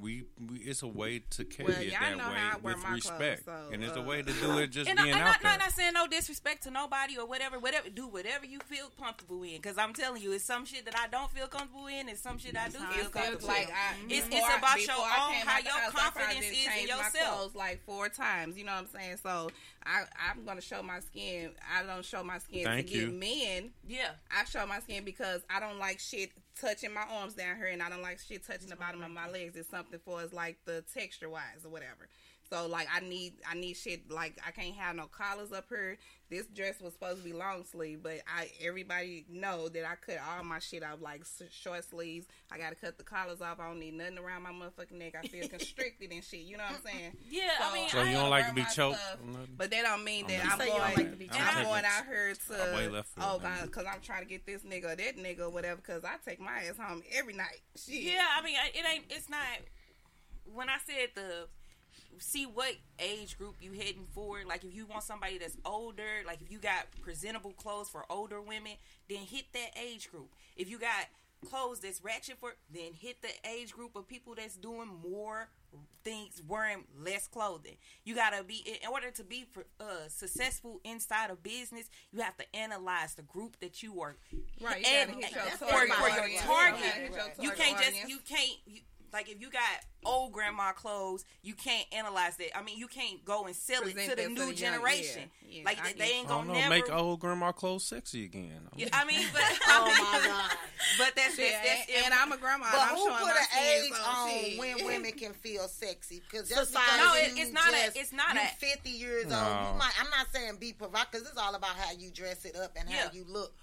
[0.00, 3.44] we, we it's a way to carry Well, it that know way with my respect,
[3.44, 5.20] clothes, so, and there's a uh, way to do it just and I, being am
[5.22, 5.50] out not, there.
[5.52, 7.58] not, not saying no disrespect to nobody or whatever.
[7.58, 9.56] Whatever, do whatever you feel comfortable in.
[9.56, 12.38] Because I'm telling you, it's some shit that I don't feel comfortable in, and some
[12.38, 13.48] shit I do feel comfortable.
[13.48, 13.74] like in.
[13.74, 16.72] I, it's, before it's I- about your own how your house, confidence probably is in
[16.72, 17.54] changed my yourself.
[17.54, 18.56] like four times.
[18.56, 19.16] You know what I'm saying?
[19.22, 19.50] So
[19.84, 21.50] I, I'm gonna show my skin.
[21.76, 23.70] I don't show my skin Thank to get men.
[23.86, 24.10] Yeah.
[24.30, 27.82] I show my skin because I don't like shit touching my arms down here, and
[27.82, 29.56] I don't like shit touching the bottom of my legs.
[29.56, 32.08] It's something for us like the texture wise or whatever.
[32.50, 35.98] So like I need I need shit like I can't have no collars up here.
[36.32, 40.16] This dress was supposed to be long sleeve, but I everybody know that I cut
[40.26, 42.26] all my shit off like short sleeves.
[42.50, 43.60] I got to cut the collars off.
[43.60, 45.14] I don't need nothing around my motherfucking neck.
[45.22, 46.40] I feel constricted and shit.
[46.40, 47.12] You know what I'm saying?
[47.30, 48.98] Yeah, I mean, So you don't like to be choked?
[48.98, 49.18] stuff.
[49.58, 50.70] But that don't mean that I'm I'm going.
[50.72, 53.38] You like to be and I'm going out here I way to left field, oh
[53.38, 55.76] god, because I'm trying to get this nigga or that nigga or whatever.
[55.76, 57.60] Because I take my ass home every night.
[57.76, 58.04] Shit.
[58.04, 59.04] Yeah, I mean, it ain't.
[59.10, 59.40] It's not.
[60.46, 61.48] When I said the
[62.18, 64.38] see what age group you heading for.
[64.46, 68.40] Like if you want somebody that's older, like if you got presentable clothes for older
[68.40, 68.72] women,
[69.08, 70.32] then hit that age group.
[70.56, 71.06] If you got
[71.48, 75.48] clothes that's ratchet for, then hit the age group of people that's doing more
[76.04, 77.76] things, wearing less clothing.
[78.04, 79.46] You gotta be in order to be
[79.80, 81.88] uh, successful inside of business.
[82.12, 84.18] You have to analyze the group that you work.
[84.60, 88.08] Right, you and, hit your and for, for your target, You your you can't just
[88.08, 88.58] you can't.
[88.66, 88.80] You,
[89.12, 89.62] like if you got
[90.04, 92.56] old grandma clothes, you can't analyze that.
[92.56, 95.30] I mean, you can't go and sell Present it to the new the young- generation.
[95.46, 96.14] yeah, yeah, like I they, get they you.
[96.20, 98.60] ain't I don't gonna know, never make old grandma clothes sexy again.
[98.76, 100.50] Yeah, I mean, but Oh my god!
[100.98, 102.66] but that's Shit, that's, that's and, and I'm a grandma.
[102.72, 104.58] But and I'm who showing put my an age on shit.
[104.58, 106.20] when women can feel sexy?
[106.28, 106.86] Because just Society.
[106.96, 109.36] because No, it- it's not a- it's not a- 50 years No.
[109.38, 109.72] old.
[109.74, 109.92] You might.
[110.00, 111.26] I'm not saying be provocative.
[111.28, 113.54] It's all about how you dress it up and how you look.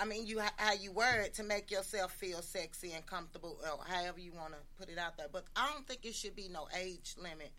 [0.00, 3.84] I mean, you how you wear it to make yourself feel sexy and comfortable, or
[3.86, 5.26] however you want to put it out there.
[5.32, 7.52] But I don't think it should be no age limit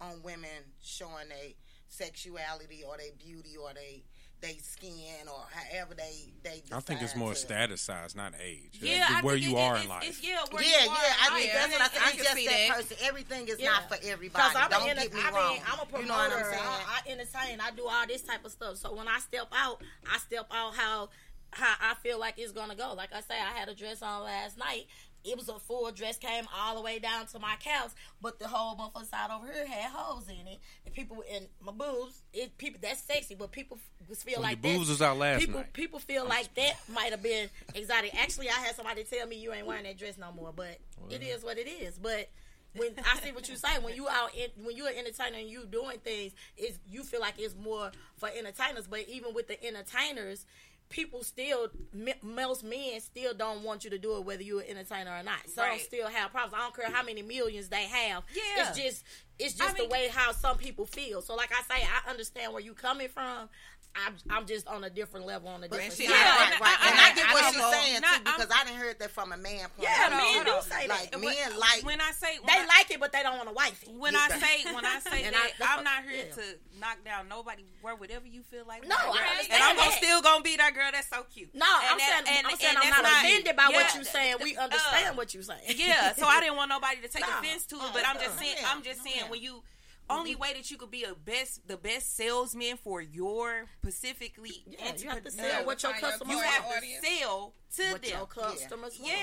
[0.00, 0.48] on women
[0.82, 1.52] showing their
[1.88, 4.02] sexuality or their beauty or they
[4.40, 6.62] they skin or however they they.
[6.72, 8.78] I think it's more to- status size, not age.
[8.80, 10.02] yeah, It's I where think you it- are it's, in life.
[10.08, 11.14] It's, yeah, where yeah, you are yeah.
[11.22, 11.54] I in mean, life.
[11.54, 12.02] that's what I I think.
[12.02, 12.76] can It's just that, that.
[12.76, 12.96] person.
[13.06, 13.70] Everything is Yeah.
[13.70, 14.56] not for everybody.
[14.56, 15.52] I'm Don't an get me I wrong.
[15.54, 16.02] mean, I'm a promoter.
[16.02, 16.64] you know what I'm saying?
[16.64, 17.60] I, I entertain.
[17.60, 18.76] I do all this type of stuff.
[18.78, 19.80] So when I step out,
[20.12, 21.08] I step out how
[21.52, 22.94] how I feel like it's gonna go.
[22.96, 24.86] Like I say, I had a dress on last night.
[25.24, 28.48] It was a full dress, came all the way down to my calves, but the
[28.48, 30.58] whole motherfucker side over here had holes in it.
[30.84, 33.78] And people in my boobs, it people that's sexy, but people
[34.12, 34.78] feel So like your that.
[34.78, 35.72] boobs was out last people, night.
[35.74, 38.12] People feel like that might have been exotic.
[38.20, 41.22] Actually, I had somebody tell me you ain't wearing that dress no more, but it
[41.22, 41.98] is what it is.
[41.98, 42.28] But
[42.74, 45.48] when I see what you say, when you out in, when you're an entertainer and
[45.48, 48.88] you doing things, is you feel like it's more for entertainers.
[48.88, 50.46] But even with the entertainers,
[50.92, 54.68] people still m- most men still don't want you to do it whether you're an
[54.76, 55.48] entertainer or not.
[55.48, 55.80] Some Right.
[55.80, 56.54] still have problems.
[56.54, 58.22] I don't care how many millions they have.
[58.32, 58.68] Yeah.
[58.70, 59.04] it's just
[59.38, 61.20] it's just I mean- the way how some people feel.
[61.22, 63.48] So like I say, I understand where you coming from.
[63.94, 66.16] I'm I'm just on a different level on a But different see, side.
[66.16, 66.78] Yeah, right, and right.
[66.80, 67.72] I- And I- I, get what don't she's know.
[67.72, 69.84] saying Not- too, because I didn't heard that from a man point.
[69.84, 70.16] Yeah, of view.
[70.16, 70.62] men hold do on.
[70.64, 71.20] say Like that.
[71.20, 73.54] men like when I say when They I, like it, but they don't want to
[73.54, 73.92] wife it.
[73.92, 76.34] when I say when I say And that, I, I'm not here yeah.
[76.40, 76.44] to
[76.80, 77.64] knock down nobody.
[77.82, 78.88] Wear whatever you feel like.
[78.88, 79.28] No, wearing.
[79.28, 79.98] I And I'm gonna that.
[80.00, 80.88] still gonna be that girl.
[80.90, 81.52] That's so cute.
[81.54, 83.94] No, And I'm that- saying and- I'm saying and I'm that's not offended by what
[83.94, 84.36] you're saying.
[84.42, 85.76] We uh, understand what you're saying.
[85.76, 88.56] Yeah, so I didn't want nobody to take offense to it, but I'm just saying,
[88.66, 89.62] I'm just saying when you
[90.10, 90.42] only mm-hmm.
[90.42, 95.08] way that you could be a best the best salesman for your specifically yeah, you
[95.08, 97.00] have to sell what your customers you have audience.
[97.00, 99.14] to sell to what them customers yeah.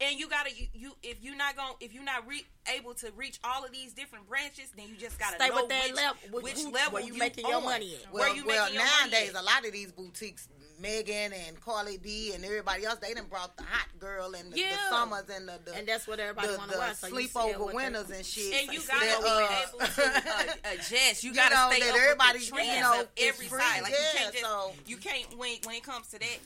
[0.00, 0.06] yeah.
[0.08, 3.10] and you gotta you, you, if you're not going if you're not re- able to
[3.16, 5.96] reach all of these different branches then you just gotta Stay know with that which,
[5.96, 7.50] level, which, level you, you making own.
[7.50, 8.12] your money at.
[8.12, 10.48] well, where you well, nowadays a lot of these boutiques
[10.80, 12.98] Megan and Cardi B and everybody else.
[12.98, 16.06] They done brought the hot girl and the, the summers and the, the, and that's
[16.06, 16.96] what everybody want to watch.
[16.96, 18.54] So winners and shit.
[18.54, 21.24] And you gotta that, uh, able to uh, adjust.
[21.24, 23.82] You, gotta know, stay that up everybody, with the trends you know, of every side.
[23.82, 24.72] Like yeah, you can't just so.
[24.86, 26.38] you can't when when it comes to that,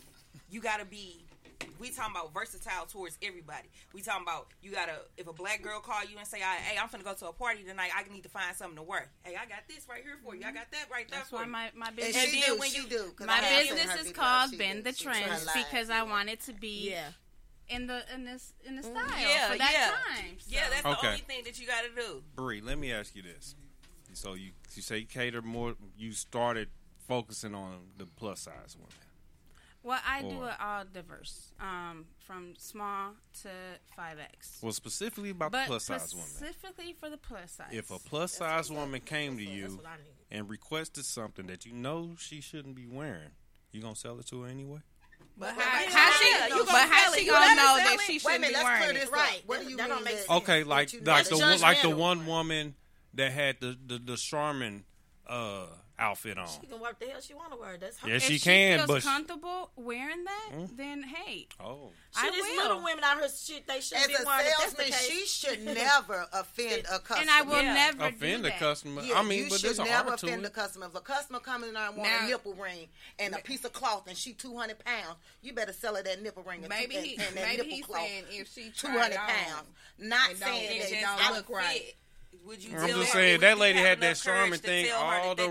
[0.50, 1.22] you gotta be
[1.78, 3.68] we talking about versatile towards everybody.
[3.92, 6.88] We talking about you gotta if a black girl call you and say, "Hey, I'm
[6.90, 7.90] gonna go to a party tonight.
[7.96, 9.10] I need to find something to wear.
[9.22, 10.44] Hey, I got this right here for you.
[10.46, 12.16] I got that right there." That's why my my business.
[12.16, 16.02] And, and do, when you do, my business is called Bend Da Trendz because I
[16.02, 16.90] want it to be.
[16.90, 17.08] Yeah
[17.68, 20.14] in the in this in the style yeah, for that yeah.
[20.14, 20.36] time.
[20.38, 20.46] So.
[20.48, 21.00] Yeah, that's okay.
[21.00, 22.22] the only thing that you got to do.
[22.34, 23.54] Bre, let me ask you this:
[24.12, 26.68] so you you say you cater more, you started
[27.08, 28.92] focusing on the plus size women.
[29.84, 30.30] Well, I or?
[30.30, 33.48] do it all diverse, um, from small to
[33.96, 34.58] five X.
[34.62, 36.28] Well, specifically about but the plus size woman.
[36.28, 37.70] Specifically for the plus size.
[37.72, 39.80] If a plus size woman came to what, you
[40.30, 43.30] and requested something that you know she shouldn't be wearing,
[43.72, 44.80] you gonna sell it to her anyway?
[45.36, 46.28] But, but how, how she?
[46.28, 49.10] You know, but how she gonna know that she shouldn't be wearing it?
[49.10, 49.42] Right.
[49.46, 50.04] What do you that mean?
[50.04, 50.30] make?
[50.30, 52.76] okay, like like the like the one woman
[53.14, 54.84] that had the the, the Charmin
[55.26, 55.66] uh,
[55.98, 56.48] outfit on.
[56.48, 57.76] She can wear the hell she want to wear.
[57.78, 58.08] That's her.
[58.08, 58.78] Yeah, if she, can.
[58.78, 60.76] Feels but comfortable wearing that, mm.
[60.76, 61.46] then hey.
[61.60, 64.46] Oh, I just little women out here, shit, they should As be wearing.
[64.64, 67.20] As a salesman, she should never offend a customer.
[67.20, 67.74] And I will yeah.
[67.74, 69.02] never offend a customer.
[69.02, 70.86] Yeah, I mean, you should never offend the customer.
[70.86, 73.72] If a customer comes in there and wants a nipple ring and a piece of
[73.72, 76.94] cloth, and she two hundred pounds, you better sell her that nipple ring and, maybe
[76.94, 78.06] he, and, that maybe nipple cloth.
[78.06, 79.66] Saying if she two hundred pounds,
[79.98, 81.94] not saying that it don't look right.
[82.44, 82.76] Would you?
[82.76, 85.50] I'm just saying that lady had that charming thing, all the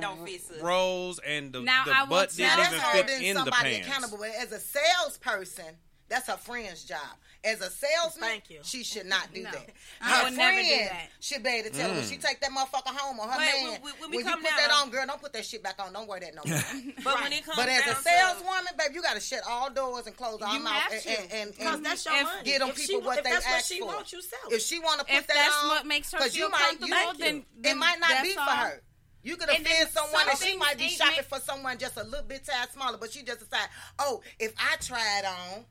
[0.62, 3.88] rolls and the, now, the I butt didn't fit in the pants.
[3.88, 5.78] Accountable, but as a salesperson,
[6.10, 7.00] that's her friend's job.
[7.44, 8.60] As a salesman, Thank you.
[8.62, 9.50] she should not do no.
[9.50, 9.70] that.
[10.00, 11.94] Her I friend should be able to tell mm.
[11.94, 12.22] her when she mm.
[12.22, 13.82] take that motherfucker home or her Wait, man.
[13.82, 15.92] When, when, when you put down, that on, girl, don't put that shit back on.
[15.92, 16.62] Don't wear that no more.
[17.04, 17.24] but right.
[17.24, 20.06] when it comes, but as a saleswoman, so, babe, you got to shut all doors
[20.06, 22.44] and close all mouths and and, and, that's your money.
[22.44, 23.86] give them people she, what they ask for.
[23.88, 24.14] Wants.
[24.52, 27.44] If she want to put if that that's on, what makes her feel comfortable, then
[27.64, 28.82] it might not be for her.
[29.24, 32.44] You could offend someone, and she might be shopping for someone just a little bit
[32.46, 33.68] tad smaller, but she just decide,
[34.00, 35.66] oh, if I try it on.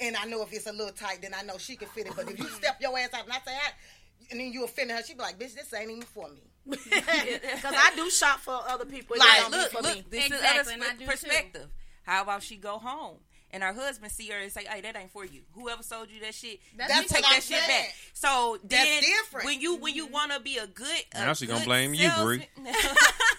[0.00, 2.12] And I know if it's a little tight, then I know she can fit it.
[2.14, 3.72] But if you step your ass out and I say, that,
[4.30, 6.42] and then you offend her, she be like, bitch, this ain't even for me.
[6.66, 9.16] Because I do shop for other people.
[9.18, 10.04] Like, look, look, me.
[10.10, 11.62] this exactly, is other perspective.
[11.62, 11.68] Too.
[12.02, 13.18] How about she go home?
[13.50, 15.42] and her husband see her and say, "Hey, that ain't for you.
[15.54, 19.02] Whoever sold you that shit, that's you take that shit back." So then,
[19.44, 21.94] when you when you want to be a good a now she good gonna blame
[21.94, 22.72] salesman, you, Bre.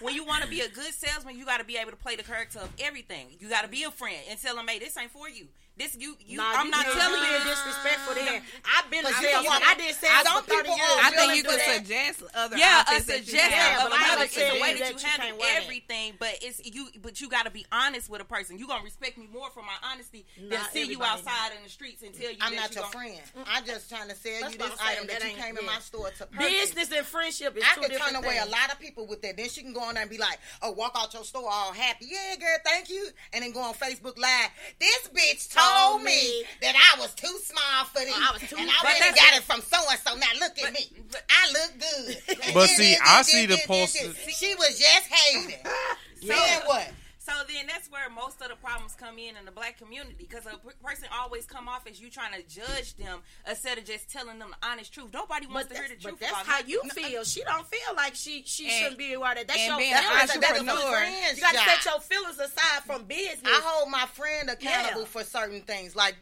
[0.00, 2.16] when you want to be a good salesman, you got to be able to play
[2.16, 3.28] the character of everything.
[3.38, 5.96] You got to be a friend and tell them, "Hey, this ain't for you." This
[5.96, 6.38] you you.
[6.38, 8.14] Nah, I'm you not telling you disrespectful.
[8.14, 9.06] Then I've been.
[9.06, 10.74] I, mean, I did say some people.
[10.74, 12.56] I think you could suggest other.
[12.56, 14.26] Yeah, a suggestion of another
[14.60, 16.14] way that you handle everything.
[16.18, 16.88] But it's you.
[17.00, 18.58] But you got to be honest with a person.
[18.58, 22.02] You gonna respect me more for my honesty than see you outside in the streets
[22.02, 22.38] and tell you.
[22.40, 23.20] I'm not your friend.
[23.46, 26.26] I'm just trying to sell you this item that you came in my store to.
[26.36, 27.62] Business and friendship is.
[27.62, 29.36] I can turn away a lot of people with that.
[29.36, 31.72] Then she can go on there and be like, "Oh, walk out your store all
[31.72, 34.50] happy, yeah, girl, thank you," and then go on Facebook Live.
[34.80, 38.14] This bitch told told me that I was too small for this.
[38.14, 40.14] I was too and I went and got it from so and so.
[40.16, 40.90] Now look at me.
[41.30, 42.38] I look good.
[42.54, 43.96] But see, I see the post.
[43.96, 45.56] She was just hating.
[46.22, 46.90] Saying what?
[47.28, 50.46] So then that's where most of the problems come in in the black community because
[50.46, 54.38] a person always come off as you trying to judge them instead of just telling
[54.38, 55.12] them the honest truth.
[55.12, 56.16] Nobody wants but to hear the truth.
[56.18, 56.72] But that's how me.
[56.72, 57.24] you feel.
[57.24, 60.40] She don't feel like she she and, shouldn't be aware that that's your that's, a,
[60.40, 61.36] that's friends.
[61.36, 63.44] You got to set your feelings aside from business.
[63.44, 65.06] I hold my friend accountable yeah.
[65.06, 66.16] for certain things like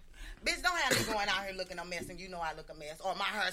[0.45, 2.71] bitch, don't have me going out here looking a mess, and you know I look
[2.71, 3.51] a mess, or my hair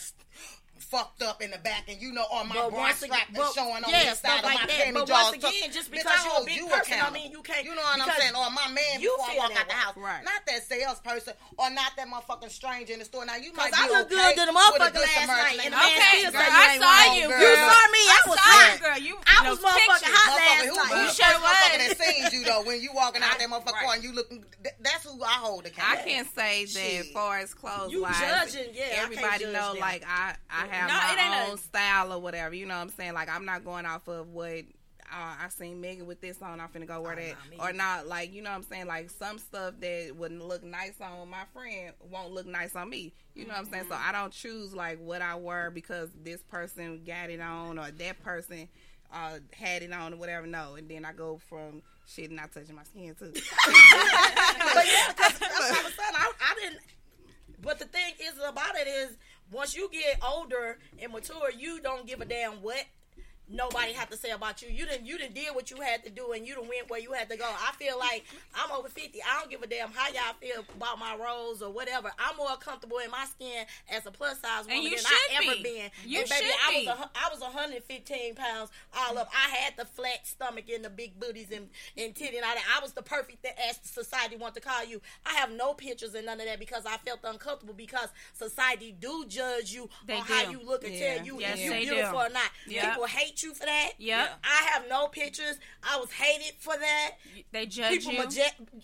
[0.84, 3.90] fucked up in the back, and you know, all my bra strap is showing on
[3.90, 4.88] yeah, the side like of my that.
[4.88, 5.10] panty but.
[5.10, 7.64] Once again, just because you're a big you person, I mean, you can't.
[7.64, 8.36] You know what I'm saying?
[8.36, 10.24] Or my man before I walk out the house, right.
[10.24, 13.26] not that salesperson, or not that motherfucking stranger in the store.
[13.26, 16.32] Now you might be I look okay good to the motherfucker last night, Okay, the
[16.34, 17.28] man still saw you.
[17.32, 18.02] You saw me.
[18.04, 19.00] I was hot, girl.
[19.00, 20.94] You, I was motherfucking hot last night.
[20.94, 21.54] You sure was.
[21.64, 24.44] That seen you though when you walking out that motherfucker and you looking.
[24.82, 26.00] That's who I hold account.
[26.00, 27.92] I can't say that far as clothes.
[27.92, 28.74] You judging?
[28.74, 32.56] Yeah, everybody know like I I have no, my own a- style or whatever.
[32.56, 33.14] You know what I'm saying?
[33.14, 34.64] Like I'm not going off of what
[35.14, 37.58] uh, I seen Megan with this on, I'm finna go wear oh, that.
[37.58, 38.88] Not or not, like, you know what I'm saying?
[38.88, 43.14] Like, some stuff that wouldn't look nice on my friend won't look nice on me.
[43.36, 43.60] You know mm-hmm.
[43.60, 43.86] what I'm saying?
[43.90, 44.10] So mm-hmm.
[44.10, 48.24] I don't choose, like, what I wear because this person got it on or that
[48.24, 48.68] person
[49.14, 50.48] uh, had it on or whatever.
[50.48, 50.76] No.
[50.76, 53.32] And then I go from shit not touching my skin, too.
[53.34, 53.44] but
[54.86, 56.80] yeah, because all of a sudden, I, I didn't.
[57.62, 59.18] But the thing is about it is,
[59.52, 62.86] once you get older and mature, you don't give a damn what
[63.50, 64.70] nobody have to say about you.
[64.70, 67.00] You didn't you didn't did what you had to do and you didn't went where
[67.00, 67.46] you had to go.
[67.46, 68.26] I feel like
[68.56, 69.20] I'm over fifty.
[69.22, 72.12] I don't give a damn how y'all feel about my roles or whatever.
[72.18, 75.48] I'm more comfortable in my skin as a plus size woman than I be.
[75.48, 75.92] ever been.
[76.06, 79.30] You and baby, should I was a, I was 115 pounds all up.
[79.34, 82.66] I had the flat stomach and the big booties and and titty and all that.
[82.78, 85.02] I was the perfect that as society want to call you.
[85.26, 89.26] I have no pictures and none of that because I felt uncomfortable because society do
[89.28, 90.34] judge you they on do.
[90.34, 91.16] how you look and yeah.
[91.16, 92.26] tell you yes, if you beautiful do.
[92.26, 92.50] or not.
[92.68, 92.84] Yep.
[92.84, 93.92] People hate hate you for that.
[93.98, 94.28] Yep.
[94.28, 94.28] Yeah.
[94.44, 95.58] I have no pictures.
[95.84, 97.12] I was hated for that.
[97.52, 98.44] They judge People you.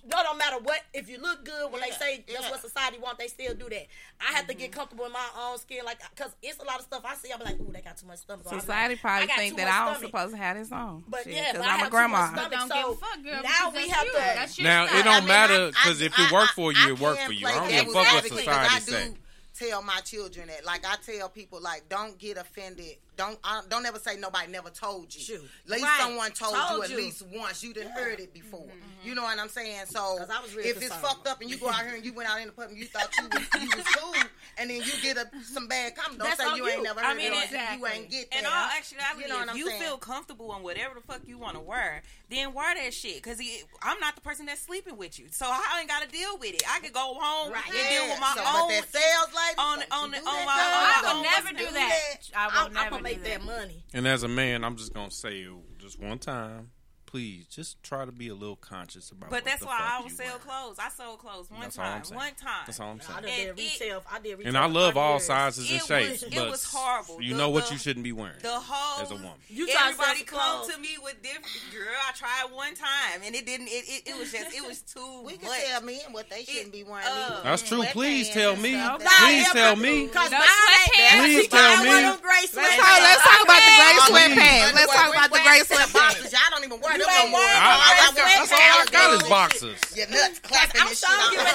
[0.10, 1.88] No, no matter what, if you look good, when yeah.
[1.90, 2.52] they say that's yeah.
[2.52, 3.88] what society want, they still do that.
[4.20, 4.48] I have mm-hmm.
[4.48, 4.80] to get mm-hmm.
[4.80, 7.32] comfortable in my own skin, like because it's a lot of stuff I see.
[7.32, 8.48] I'm like, ooh, they got too much stomach.
[8.48, 11.04] Society like, probably think that I'm supposed to have this on.
[11.08, 12.28] But Shit, yeah, because I'm a grandma.
[12.32, 13.44] Stomach, don't so give a fuck, girl.
[13.44, 14.12] Now we have you.
[14.12, 14.18] to.
[14.18, 17.22] That's now it don't I mean, matter because if it worked for you, it worked
[17.22, 17.48] for you.
[17.48, 19.14] I don't give a fuck what society say
[19.60, 20.66] tell my children that.
[20.66, 24.70] Like I tell people, like don't get offended don't I, don't ever say nobody never
[24.70, 25.20] told you.
[25.20, 25.44] Shoot.
[25.66, 26.00] At least right.
[26.00, 27.62] someone told, told, you at least once.
[27.62, 28.02] You didn't yeah.
[28.02, 28.62] heard it before.
[28.62, 29.08] Mm-hmm.
[29.08, 29.88] You know what I'm saying?
[29.88, 30.20] So
[30.58, 32.54] if it's fucked up and you go out here and you went out in the
[32.54, 34.16] pub and you thought you was, you was cool,
[34.58, 37.02] and then you get a, some bad comments, don't That's say you, you ain't never
[37.02, 37.44] heard I mean, it.
[37.44, 37.78] Exactly.
[37.80, 38.38] You ain't get that.
[38.38, 39.82] And all actuality, you know if you saying?
[39.82, 43.16] feel comfortable in whatever the fuck you want to wear, then wear that shit.
[43.16, 43.42] Because
[43.82, 46.54] I'm not the person that's sleeping with you, so I ain't got to deal with
[46.54, 46.64] it.
[46.70, 47.64] I could go home right.
[47.68, 47.90] and yeah.
[47.90, 48.70] deal with my so, own.
[48.70, 52.18] But that sales lady, on on on, on my, I will never do that.
[52.36, 53.84] I will never that money.
[53.94, 56.72] And as a man, I'm just gonna say it just one time
[57.10, 59.32] please just try to be a little conscious about.
[59.32, 60.38] But that's why I don't sell wear.
[60.38, 60.78] clothes.
[60.78, 62.04] I sold clothes one that's time.
[62.14, 62.64] One time.
[62.68, 63.18] That's all I'm saying.
[63.18, 64.04] I did retail.
[64.12, 64.48] I did retail.
[64.48, 65.26] And I love all years.
[65.26, 66.24] sizes and it shapes.
[66.24, 67.20] Was, it was horrible.
[67.20, 68.38] You the, know what the, you shouldn't be wearing.
[68.44, 69.42] The whole as a woman.
[69.50, 70.76] You everybody come clothes.
[70.76, 71.98] to me with different girl.
[72.08, 73.70] I tried one time and it didn't.
[73.70, 75.22] It, it, it was just it was too.
[75.26, 75.42] we much.
[75.42, 77.08] can tell men what they shouldn't it, be wearing.
[77.10, 77.84] Uh, that's true.
[77.90, 78.78] Please tell me.
[78.78, 80.10] Please tell me.
[80.14, 81.90] Please tell me.
[81.90, 84.74] Let's talk about the gray sweatpants.
[84.78, 86.32] Let's talk about the gray sweatpants.
[86.32, 87.40] Y'all don't even wear no more.
[87.40, 89.78] I, I, I, that's all I got is boxes.
[89.96, 91.08] Your nuts clapping and shit.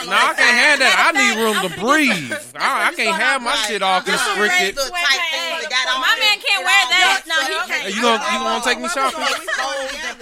[0.08, 0.94] No, I can't have that.
[0.96, 2.32] I need room to breathe.
[2.56, 4.76] I can't have my shit all constricted.
[4.76, 7.22] My man can't wear that.
[7.28, 7.94] No, he can't.
[7.94, 9.24] You gonna take me shopping?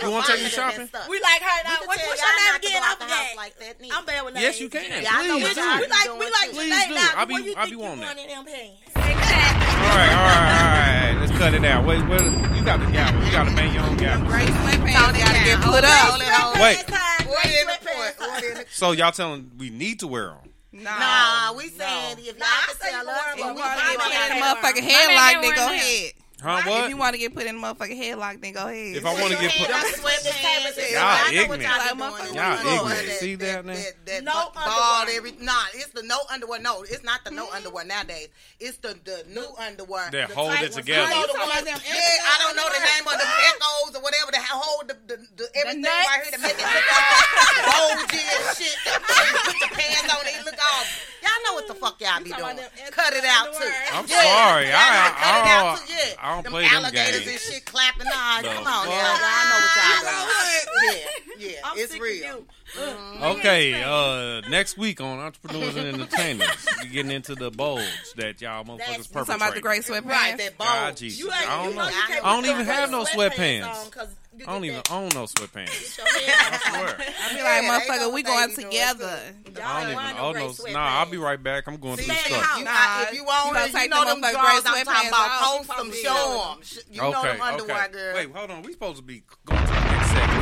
[0.03, 0.89] You want to take me shopping?
[1.09, 1.87] We like her.
[1.87, 2.83] What's your name again?
[3.93, 4.43] I'm bad with names.
[4.43, 4.83] Yes, you can.
[4.91, 6.18] Please, I do.
[6.18, 6.95] We like we like Please do.
[7.16, 8.16] I be, you I think be you that.
[8.95, 11.12] all right, all right, all right
[11.43, 11.84] cut it out.
[11.84, 13.26] Wait, wait you got the gown.
[13.26, 14.24] You got to make your own gown.
[14.26, 16.20] Gray sweatpants got to get put up.
[16.61, 16.84] Wait.
[18.70, 20.38] So y'all telling we need to wear them?
[20.72, 22.22] No, nah, we saying no.
[22.22, 26.12] if y'all nah, can sell us, we can get a motherfucking headlock, They go ahead.
[26.43, 26.84] Huh, what?
[26.84, 28.99] If you want to get put in a motherfucking headlock, then go ahead.
[28.99, 30.74] If I want to get put, y'all swept the tables.
[30.90, 31.62] Y'all ignorant.
[32.34, 33.09] Y'all, ignorant.
[33.22, 33.72] See that, now?
[33.78, 35.16] That, that, no bald, underwear.
[35.16, 36.59] Every, nah, it's the no underwear.
[36.59, 37.62] No, it's not the no mm-hmm.
[37.62, 38.28] underwear nowadays.
[38.59, 40.11] It's the, the new underwear.
[40.11, 41.14] That the hold it together.
[41.14, 44.34] You know, the ones, yeah, I don't know the name of the echoes or whatever.
[44.34, 47.22] That hold the, the, the everything the right here to make it look like
[47.70, 48.76] bulgy and shit.
[48.82, 50.84] Put the pants on it, look all.
[51.22, 52.59] Y'all know what the fuck y'all be doing.
[52.90, 53.70] Cut it out too.
[53.95, 54.74] I'm sorry.
[54.74, 55.91] I, I, I,
[56.23, 57.27] I don't them play them games.
[57.27, 58.07] and shit clapping.
[58.07, 58.55] Nah, no.
[58.55, 60.52] come on, well, yeah, I know what y'all doing
[61.83, 62.45] it's real.
[62.76, 63.22] Mm-hmm.
[63.22, 67.83] Okay, uh, next week on Entrepreneurs and Entertainers, we getting into the bulge
[68.16, 69.26] that y'all motherfuckers That's, perpetrate.
[69.26, 70.39] Talking about the great sweatpants, right?
[70.39, 70.70] That bulge.
[70.70, 71.20] God, Jesus.
[71.20, 71.91] You I don't, know, know.
[72.24, 74.09] I don't even have no sweatpants.
[74.35, 76.01] I don't even own no sweatpants.
[76.01, 76.97] I swear.
[76.99, 79.20] I be like, motherfucker, we going together.
[79.62, 80.72] I don't even own no.
[80.72, 81.01] Nah.
[81.01, 81.68] I'll be right back.
[81.68, 82.64] I'm going to the store.
[82.64, 85.11] Nah, if you own them, you know them gray sweatpants.
[85.43, 86.83] Post them, show them.
[86.91, 88.14] You know them underwear, girl.
[88.14, 88.62] Wait, hold on.
[88.62, 90.41] We supposed to be going to the next segment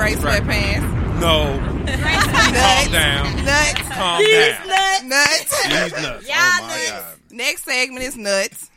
[0.00, 1.20] gray sweatpants.
[1.20, 1.58] No.
[1.84, 3.44] Calm down.
[3.44, 3.82] Nuts.
[3.90, 5.02] Calm These nuts.
[5.04, 5.62] Nuts.
[5.68, 6.28] These nuts.
[6.28, 6.90] Y'all oh my nuts.
[6.90, 7.04] God.
[7.30, 8.70] Next segment is nuts.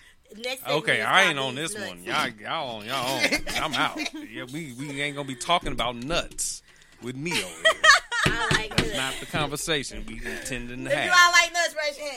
[0.68, 1.88] Okay, I ain't on this nuts.
[1.88, 2.04] one.
[2.04, 3.24] Y'all, y'all on y'all own.
[3.56, 3.98] I'm out.
[4.30, 6.62] Yeah, we, we ain't gonna be talking about nuts
[7.02, 7.82] with me over here.
[8.26, 8.98] I like That's nuts.
[8.98, 11.18] not the conversation we intended to If you have.
[11.18, 12.08] all like nuts, raise your.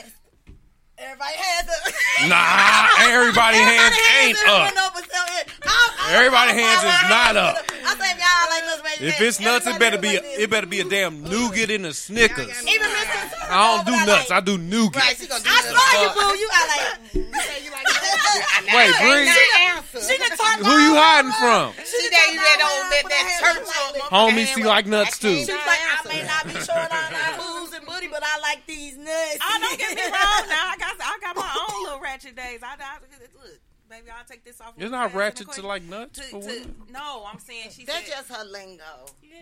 [0.99, 1.93] Everybody hands up.
[2.27, 4.73] Nah, everybody, everybody hands, ain't up.
[4.73, 6.09] up.
[6.09, 7.55] Everybody hands is not up.
[7.85, 9.01] I say if y'all like nuts.
[9.01, 11.93] If it's nuts, it better be a, it better be a damn nougat in a
[11.93, 12.49] Snickers.
[12.67, 14.31] Even I don't do nuts.
[14.31, 15.03] I do nougat.
[15.03, 16.33] Right, do I saw you, boo.
[16.39, 16.97] You got like.
[18.73, 19.47] Wait, Bre.
[20.65, 21.73] Who you hiding from?
[21.85, 23.67] She that that old that, that church.
[24.09, 25.35] Homies, she like nuts too.
[25.35, 28.39] She's like, I may not be short on my booze and booze booty, but I
[28.39, 29.37] like these nuts.
[29.41, 30.49] Oh, don't get me wrong.
[30.49, 32.59] Now I got I got my own little ratchet days.
[32.63, 33.59] I, I look.
[33.89, 34.73] baby, I'll take this off.
[34.75, 37.69] It's real not fast in the ratchet to like nuts To, to, no, I'm saying
[37.71, 38.15] she That's said.
[38.17, 38.83] just her lingo.
[39.23, 39.39] yeah.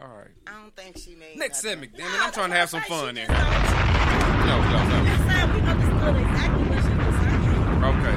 [0.00, 0.28] All right.
[0.46, 1.80] I don't think she means Next nothing.
[1.82, 2.20] segment, damn it.
[2.22, 3.26] I'm trying to have some fun here.
[3.26, 5.04] She just don't- No, no, no.
[5.04, 7.84] That's how we understood exactly what she was saying.
[7.84, 8.16] Okay.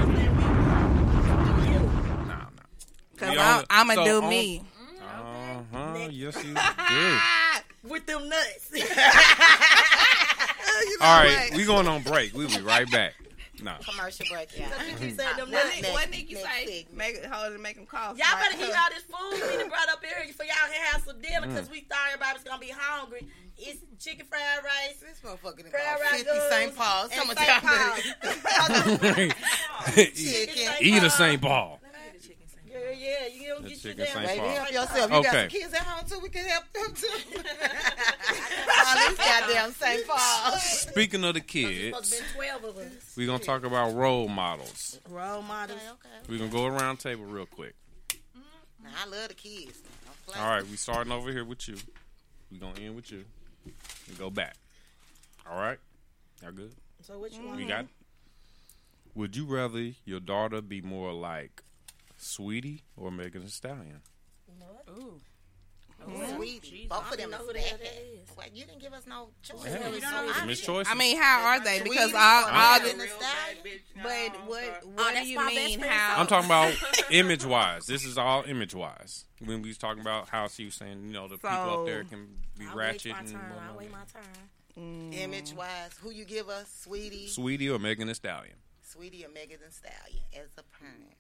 [1.74, 1.80] You.
[2.26, 2.46] Nah, nah.
[3.18, 4.64] Cause I'm, I'm gonna so do on- me.
[5.76, 6.08] Uh huh.
[6.12, 6.54] Yes, you
[6.90, 7.20] did.
[7.92, 8.72] With them nuts.
[11.02, 12.34] All right, we going on break.
[12.34, 13.14] We'll be right back.
[13.64, 13.74] No.
[13.90, 14.68] Commercial break, yeah.
[14.86, 15.82] You keep saying them Not nuts.
[15.82, 16.86] next- What Nikki next say?
[16.94, 18.18] Make it hold and make them cough.
[18.18, 20.82] Y'all Like, better eat all this food we done brought up here for y'all can
[20.92, 23.26] have some dinner because we thought everybody was gonna be hungry.
[23.58, 24.98] It's chicken fried rice.
[25.00, 26.76] This motherfucker Fried about 50 St.
[26.76, 27.10] Paul's.
[27.12, 27.64] and Some of St.
[29.16, 30.74] y'all Eat Chicken.
[30.82, 31.42] eat a St.
[31.42, 31.80] Paul.
[33.36, 34.42] Yeah, yeah, you don't The get your chicken damn St.
[34.42, 35.12] Baby, help yourself.
[35.12, 35.42] You got Okay.
[35.42, 36.20] some kids at home too.
[36.22, 37.08] We can help them too.
[38.88, 40.08] All these goddamn St.
[40.08, 40.58] Paul.
[40.58, 43.14] Speaking of the kids, to be twelve of us.
[43.18, 45.00] we're gonna talk about role models.
[45.10, 45.80] Role models.
[45.94, 47.76] okay We're gonna go around table real quick.
[48.84, 49.80] Now, I love the kids.
[50.38, 51.76] All right, we starting over here with you.
[52.52, 53.26] We gonna end with you.
[53.66, 54.56] We go back.
[55.50, 55.78] All right,
[56.42, 56.74] y'all good?
[57.02, 57.58] So which one?
[57.58, 57.86] We got.
[59.16, 61.64] Would you rather your daughter be more like
[62.26, 64.02] Saweetie or Megan Thee Stallion?
[64.90, 65.20] Ooh.
[66.08, 66.62] Saweetie.
[66.62, 67.64] Jeez, Both of them know is who bad.
[67.64, 68.30] that is.
[68.38, 69.60] Wait, you didn't give us no choice.
[69.66, 70.62] Yeah, We it's don't know Miss.
[70.62, 70.86] Choice.
[70.90, 71.82] I mean, how are they?
[71.82, 73.04] Because Saweetie all, all Megan the.
[73.06, 73.82] Thee Stallion?
[74.04, 75.80] But oh, what Oh, what do you mean?
[75.80, 76.74] How I'm talking about
[77.12, 77.86] image wise.
[77.86, 79.26] This is all image wise.
[79.44, 82.04] When we was talking about how she was saying, you know, the people up there
[82.04, 83.42] can be I'll ratchet wait my and turn.
[83.70, 84.24] I'll wait my turn.
[85.12, 85.14] Mm.
[85.18, 87.30] Image wise, who you give us, Saweetie?
[87.34, 88.56] Saweetie or Megan Thee Stallion?
[88.86, 91.16] Saweetie or Megan Thee Stallion as a parent?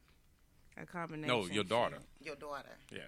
[0.77, 1.27] A combination.
[1.27, 1.97] No, your daughter.
[2.21, 2.77] Your daughter.
[2.91, 2.99] Yeah.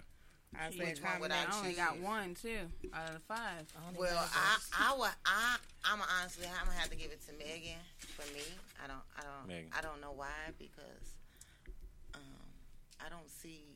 [0.57, 1.51] I Which said one would I combination.
[1.51, 2.59] I only got one too
[2.93, 3.67] out of the five.
[3.97, 7.75] Well, I, I would, I, I'm honestly, I'm gonna have to give it to Megan.
[8.15, 8.41] For me,
[8.83, 9.71] I don't, I don't, Megan.
[9.77, 11.15] I don't know why because,
[12.15, 12.21] um,
[13.05, 13.75] I don't see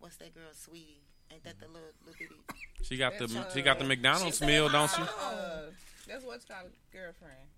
[0.00, 1.06] what's that girl, Saweetie?
[1.32, 2.34] Ain't that the little, little bitty?
[2.82, 5.00] She got the That's, she got the McDonald's she meal, don't she?
[5.00, 5.70] Uh,
[6.06, 7.48] that's what's called a girlfriend.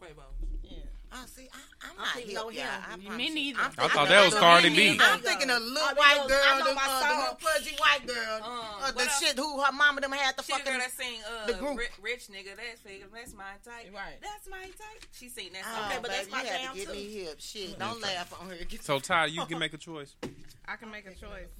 [0.00, 0.22] Wait, Bo.
[0.64, 0.78] Yeah.
[1.14, 2.88] Oh, see, I, I'm I not think hip, no yeah.
[2.96, 3.00] him.
[3.10, 3.60] I Me neither.
[3.60, 4.90] I'm I thought of that was the- Cardi me B.
[4.92, 5.04] neither.
[5.04, 7.34] I'm thinking of little I white know- girl, I know the, my uh, the little
[7.36, 9.20] pudgy white girl, Uh, uh, the else?
[9.20, 10.72] shit who her mama them had the She the fucking.
[10.72, 11.78] girl that sing uh, the group.
[11.78, 12.56] Rich, rich nigga.
[12.56, 12.80] That's.
[13.12, 13.92] That's my type.
[13.94, 14.16] Right.
[14.22, 15.04] That's my type.
[15.12, 15.86] She sing that Oh.
[15.90, 16.92] Okay, but that's baby, my you had jam, to get too.
[16.94, 17.36] me hip.
[17.40, 18.56] Shit, don't laugh on her.
[18.80, 20.14] So Ty, you can make a choice.
[20.66, 21.52] I can make a choice.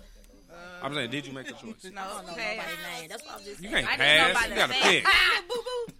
[0.52, 1.62] Uh, I'm saying, did you make a choice?
[1.62, 3.08] no, I don't know hey, nobody's name.
[3.08, 3.86] That's what I'm just You saying.
[3.86, 4.48] can't I didn't pass.
[4.48, 4.82] You gotta name.
[4.82, 5.06] pick.
[5.06, 5.12] um,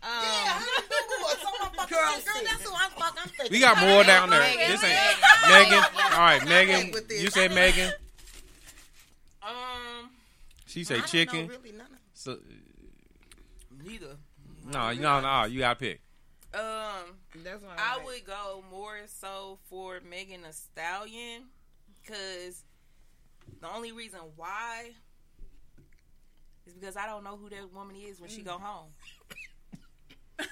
[0.03, 1.99] Yeah, boo-boo or Girl.
[1.99, 3.19] Girl, that's who I'm fucking.
[3.23, 3.49] I'm thinking.
[3.51, 4.41] We got more down there.
[4.41, 4.71] Megan.
[4.71, 4.99] This ain't
[5.49, 5.71] Megan.
[5.71, 5.85] Megan.
[6.13, 6.91] All right, Megan.
[6.93, 7.23] with this.
[7.23, 7.93] You say Megan.
[9.43, 10.11] Um,
[10.67, 11.49] She I say don't know chicken.
[11.49, 12.39] really none of So,
[13.83, 14.17] neither.
[14.65, 15.45] no, no, no.
[15.45, 16.01] You gotta pick.
[16.55, 18.07] Um, that's what I like.
[18.07, 21.45] would go more so for Megan Thee Stallion
[22.03, 22.63] because
[23.63, 24.91] the only reason why
[26.67, 28.89] is because I don't know who that woman is when she go home.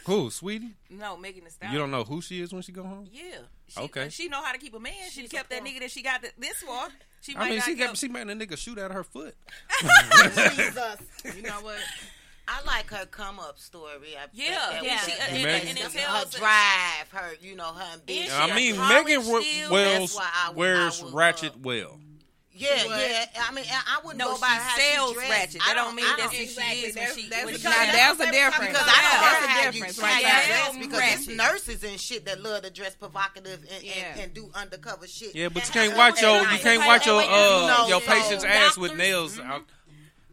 [0.06, 0.72] Who, Saweetie?
[0.88, 1.72] No, Megan Thee Stallion.
[1.74, 3.06] You don't know who she is when she go home.
[3.12, 3.22] Yeah.
[3.68, 4.08] She, Okay.
[4.08, 4.92] She know how to keep a man.
[5.10, 5.70] She She's kept that pro.
[5.70, 6.88] nigga that she got th- this for.
[7.20, 9.34] She might I mean, not she kept- she made a nigga shoot at her foot.
[10.54, 10.96] Jesus.
[11.36, 11.78] You know what?
[12.48, 14.16] I like her come up story.
[14.18, 14.90] I, Yeah, that- yeah.
[14.96, 18.32] that- She, and, and, and it her tells drive, her you know her ambition.
[18.34, 21.56] I mean, College Megan still, w- wears that's why I would- wears would, uh, ratchet
[21.60, 22.00] well.
[22.60, 23.00] Yeah, What?
[23.00, 23.26] yeah.
[23.40, 25.30] I mean, I I wouldn't No, go she by how sells she dressed.
[25.30, 25.62] ratchet.
[25.62, 26.78] I That don't mean I that's who she Exactly.
[26.80, 28.66] is when she that's when because she now that's the difference.
[28.70, 28.92] because Yeah.
[28.92, 30.46] I don't That's know how you difference try right to there.
[30.46, 31.18] dress because Ratchet.
[31.18, 33.92] it's nurses and shit that love to dress provocative and, Yeah.
[33.94, 35.34] and, and do undercover shit.
[35.34, 38.06] Yeah, but you can't watch your you can't watch your pay- uh No, your so-
[38.06, 39.64] patient's ass with doctors- nails out.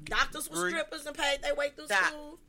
[0.04, 0.72] Doctors were Agree.
[0.72, 2.40] strippers and paid their way through Doc- school.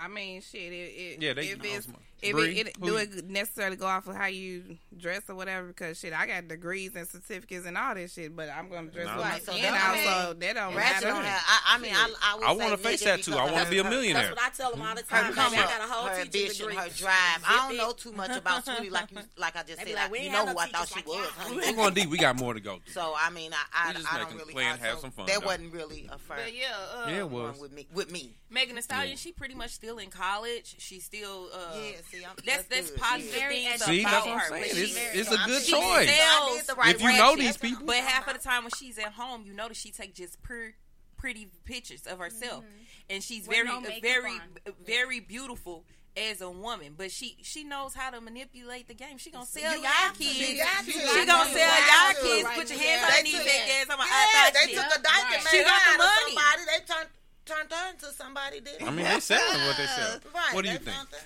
[0.00, 0.72] I mean, shit.
[0.72, 1.86] It, it, Yeah, they- if no, it's
[2.24, 5.34] it's if Bre, it, it do it necessarily go off of how you dress or
[5.34, 8.90] whatever because shit, I got degrees and certificates and all this shit, but I'm gonna
[8.90, 9.16] dress No.
[9.16, 9.94] with my Right, so skin that- I
[10.30, 11.06] mean, that don't matter.
[11.06, 11.42] don't have.
[11.46, 13.34] I, I mean, I, I I want to face Megan that too.
[13.36, 14.34] I want to be a millionaire.
[14.34, 15.32] That's what I tell them all the Her time.
[15.34, 16.82] come Baby, I got a whole her teacher's ambition, degree.
[16.82, 17.44] her drive.
[17.46, 19.88] I don't Zip know too much about Saweetie like you, like I just said.
[19.88, 21.16] like, I- we you know who I thought teachers she like was.
[21.16, 21.24] y'all.
[21.46, 21.56] honey.
[21.56, 22.08] We're going deep.
[22.10, 22.78] We got more to go.
[22.84, 22.92] through.
[22.92, 24.52] So I mean, I, I, just I don't really.
[24.52, 27.30] plan, I, have some fun, That wasn't really a first But yeah, uh, Yeah, it
[27.30, 27.58] was.
[27.60, 27.86] with me.
[27.92, 28.34] With me.
[28.50, 30.76] Megan Thee Stallion, she pretty much still in college.
[30.78, 33.00] She's still uh, Yeah, see, I'm, that's that's good.
[33.00, 33.48] positive Yeah.
[33.48, 34.48] Things See, about that's what I'm her.
[34.48, 34.64] saying.
[34.66, 34.76] It's,
[35.12, 35.82] she- it's a I'm good she choice.
[35.82, 37.86] sells- I did the right If you know these people.
[37.86, 40.74] But half of the time when she's at home, you notice she take just per,
[41.16, 43.10] pretty pictures of herself, mm-hmm.
[43.10, 44.40] and she's With very, no very, on.
[44.86, 45.84] very beautiful
[46.16, 46.94] as a woman.
[46.96, 49.18] But she she knows how to manipulate the game.
[49.18, 50.18] She gonna sell You y'all have to.
[50.22, 50.38] kids.
[50.38, 50.90] You got to.
[50.92, 51.58] She gonna got sell to.
[51.58, 52.44] y'all Right kids.
[52.44, 52.54] now.
[52.54, 52.84] Put your Yeah.
[52.84, 53.86] hands They underneath took- that gas.
[53.90, 54.76] I'm Yeah, they shit.
[54.76, 56.34] took a dyke and She got the money.
[56.34, 56.62] somebody.
[56.70, 57.08] They turned
[57.46, 58.60] turned her into somebody.
[58.60, 59.14] Didn't I mean, they?
[59.14, 60.18] they selling what they sell.
[60.34, 60.54] Right.
[60.54, 60.96] What do you think?
[60.96, 61.20] found that.
[61.20, 61.23] I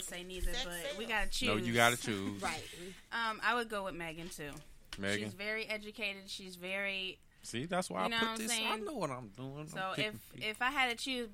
[0.00, 1.48] would say neither, Sex but we gotta choose.
[1.48, 2.42] No, you gotta choose.
[2.42, 2.62] Right.
[3.12, 4.50] Um, I would go with Megan too.
[4.98, 5.24] Megan.
[5.26, 6.22] She's very educated.
[6.26, 7.18] She's very.
[7.42, 8.60] See, that's why You I know put what I'm this.
[8.70, 9.58] I know what I'm doing.
[9.60, 10.48] I'm So if people.
[10.50, 11.28] if I had to choose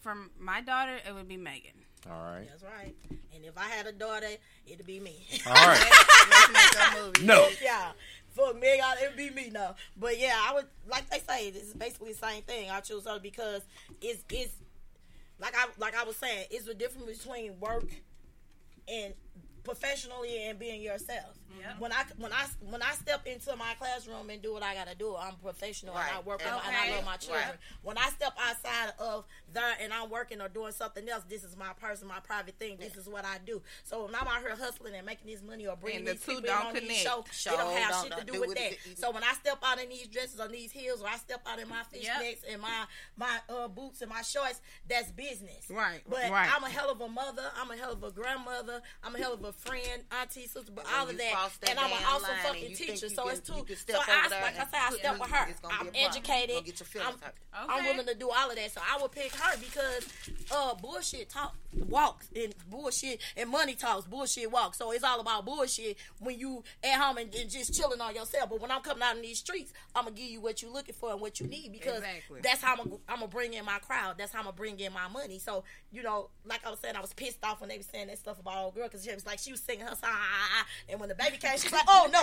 [0.00, 1.72] from my daughter, it would be Megan.
[2.08, 2.94] all right, That's right.
[3.34, 4.28] And if I had a daughter,
[4.66, 5.26] it'd be me.
[5.46, 5.78] all right.
[6.30, 7.20] Let's make a movie.
[7.26, 7.92] No, yeah.
[8.34, 9.74] For me, it'd be me No.
[9.96, 12.70] But yeah, I would like they say, it's basically the same thing.
[12.70, 13.62] I choose her because
[14.00, 14.54] it's it's
[15.40, 17.88] like I like I was saying, it's the difference between work
[18.88, 19.14] and
[19.64, 21.36] professionally and being yourself.
[21.60, 21.78] Yep.
[21.80, 24.94] When I when I when I step into my classroom and do what I gotta
[24.94, 27.44] do, I'm professional and I work with my, and I love my children.
[27.48, 27.56] Right.
[27.82, 31.56] When I step outside of there and I'm working or doing something else, this is
[31.56, 32.76] my person, my private thing.
[32.78, 33.62] This is what I do.
[33.84, 36.22] So when I'm out here hustling and making this money or bringing And the these
[36.24, 37.00] two people don't in on these connect.
[37.00, 38.72] shows, Show it don't have don't- shit to don't do, do with with that.
[38.72, 38.98] it.
[38.98, 41.58] So when I step out in these dresses on these heels, or I step out
[41.58, 42.20] in my Yep.
[42.22, 42.84] fishnets and my
[43.16, 45.66] my uh, boots and my shorts, that's business.
[45.70, 46.50] Right, But right.
[46.54, 47.42] I'm a hell of a mother.
[47.60, 48.82] I'm a hell of a grandmother.
[49.02, 51.32] I'm a hell of a friend, auntie, sister, but all of you that.
[51.46, 53.08] Cross that And I'm an damn awesome line fucking and you think teacher.
[53.08, 53.62] So can- it's you too.
[53.64, 55.50] can So I, over there like I said, I step with her.
[55.50, 56.64] it's gonna I'm a educated.
[56.64, 57.34] Get your I'm, hurt.
[57.54, 58.70] I'm willing to do all of that.
[58.72, 60.08] So I would pick her because
[60.50, 61.54] uh bullshit talk
[61.88, 64.78] walks and bullshit and money talks bullshit walks.
[64.78, 68.50] So it's all about bullshit when you at home and, and just chilling on yourself.
[68.50, 70.94] But when I'm coming out in these streets, I'm gonna give you what you're looking
[70.94, 72.40] for and what you need because Exactly.
[72.42, 74.16] that's how I'm gonna, I'm gonna bring in my crowd.
[74.18, 75.38] That's how I'm gonna bring in my money.
[75.38, 78.08] So you know, like I was saying, I was pissed off when they were saying
[78.08, 80.18] that stuff about old girl because she was like she was singing her song, ah,
[80.18, 82.22] ah, ah, and when the baby came, she was like, oh no,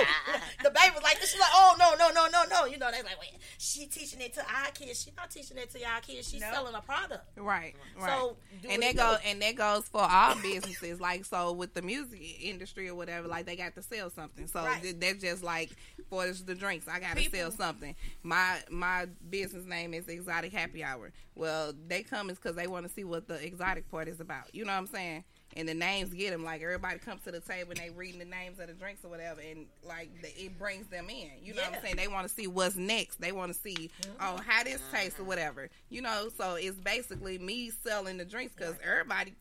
[0.63, 2.65] the baby was like, she's like, oh no, no, no, no, no.
[2.65, 5.03] You know, they like, wait, she teaching it to our kids.
[5.03, 6.29] She not teaching it to y'all kids.
[6.29, 6.53] She's Nope.
[6.53, 7.25] selling a product.
[7.37, 8.09] Right, right.
[8.09, 8.37] So,
[8.69, 9.29] and that it go do.
[9.29, 10.99] and that goes for all businesses.
[11.01, 14.47] Like so, with the music industry or whatever, like they got to sell something.
[14.47, 14.81] So Right.
[14.81, 15.71] th- that's just like
[16.09, 17.95] for the drinks, I got to sell something.
[18.23, 21.11] My my business name is Exotic Happy Hour.
[21.35, 24.53] Well, they come is because they want to see what the exotic part is about.
[24.53, 25.23] You know what I'm saying?
[25.55, 26.43] And the names get them.
[26.43, 29.09] Like everybody comes to the table and they reading the names of the drinks or
[29.09, 31.29] whatever, and like the, it brings them in.
[31.43, 31.95] You know what I'm saying?
[31.97, 33.21] They want to see what's next.
[33.21, 34.49] They want to see oh mm-hmm.
[34.49, 35.69] how this tastes or whatever.
[35.89, 39.33] You know, so it's basically me selling the drinks because everybody.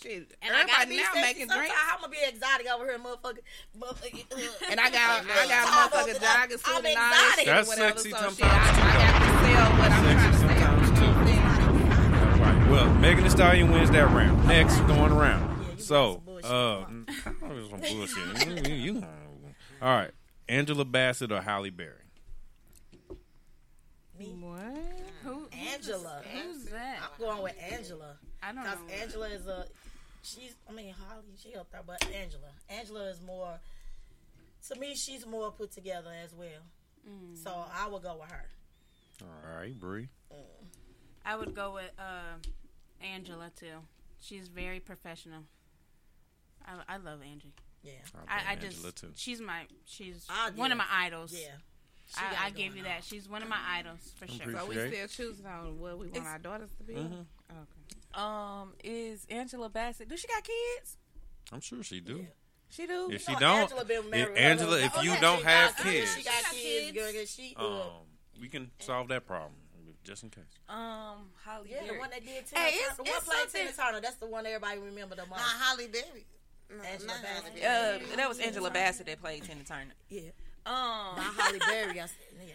[0.00, 1.68] Shit, And I gotta everybody now sexy making sometimes.
[1.68, 1.76] drinks.
[1.92, 3.38] I'm gonna be exotic over here, motherfucker.
[3.76, 7.46] motherfucker And I got I got a I'm motherfucker jogging suit and all that shit
[7.46, 7.98] That's whatever.
[7.98, 9.10] sexy so sometimes shit, too, I though.
[9.10, 10.48] got to sell what I'm trying to sell.
[10.48, 11.04] sometimes, too.
[11.04, 12.40] You know what I'm saying?
[12.40, 12.70] All right.
[12.70, 14.46] Well, Megan Thee Stallion wins that round.
[14.46, 15.49] Next, going around.
[15.80, 16.50] Yeah, you So, some bullshit.
[16.50, 16.86] uh,
[17.70, 18.68] some bullshit.
[18.68, 19.06] You- you-
[19.82, 20.10] all right,
[20.48, 21.94] Angela Bassett or Halle Berry?
[24.18, 24.76] What?
[25.24, 25.48] Who?
[25.72, 26.22] Angela.
[26.32, 26.98] Who's that?
[27.02, 28.16] I'm going with Angela.
[28.42, 28.94] I don't Because know.
[29.02, 29.66] Angela is a,
[30.22, 32.50] she's, I mean, Halle, she up there, but Angela.
[32.68, 33.58] Angela is more,
[34.68, 36.48] to me, she's more put together as well.
[37.08, 37.42] Mm.
[37.42, 38.44] So I would go with her.
[39.22, 40.08] All right, Bree.
[41.24, 42.36] I would go with uh,
[43.02, 43.76] Angela too.
[44.20, 45.44] She's very professional.
[46.66, 47.52] I, I love Angie.
[47.82, 47.92] Yeah.
[48.28, 49.12] I, I Angela, just too.
[49.16, 51.32] she's my she's Ah, one of my idols.
[51.32, 51.48] Yeah.
[52.14, 53.04] She I, I it give you going that.
[53.04, 54.52] She's one of my idols for sure.
[54.52, 56.94] But we still choosing on what we want our daughters to be.
[56.94, 57.24] Mhm.
[57.50, 58.20] Okay.
[58.20, 60.08] Um, is Angela Bassett?
[60.08, 60.96] Do she got kids?
[61.52, 62.26] I'm sure she do.
[62.68, 63.08] She do.
[63.10, 65.20] If she No, don't, Angela been if- married with Angela, if little- you Oh, yeah,
[65.20, 66.98] don't have got kids, She got She got kids, kids.
[66.98, 67.12] girl.
[67.12, 67.90] 'cause She, uh, um,
[68.40, 69.54] we can solve that problem
[70.04, 70.44] just in case.
[70.68, 72.82] Um, Halle yeah, the one that did Tina Hey, Turner.
[72.82, 74.00] it's- The one it's played something- Tina Turner.
[74.00, 75.38] That's the one everybody remember the most.
[75.40, 76.26] Not Halle Berry.
[76.76, 77.64] No, Angela Bassett.
[77.64, 79.94] Uh, that was Angela Bassett that played Tina Turner.
[80.08, 80.20] yeah.
[80.66, 82.00] Um, Not Halle Berry.
[82.00, 82.16] I said,
[82.46, 82.52] yeah.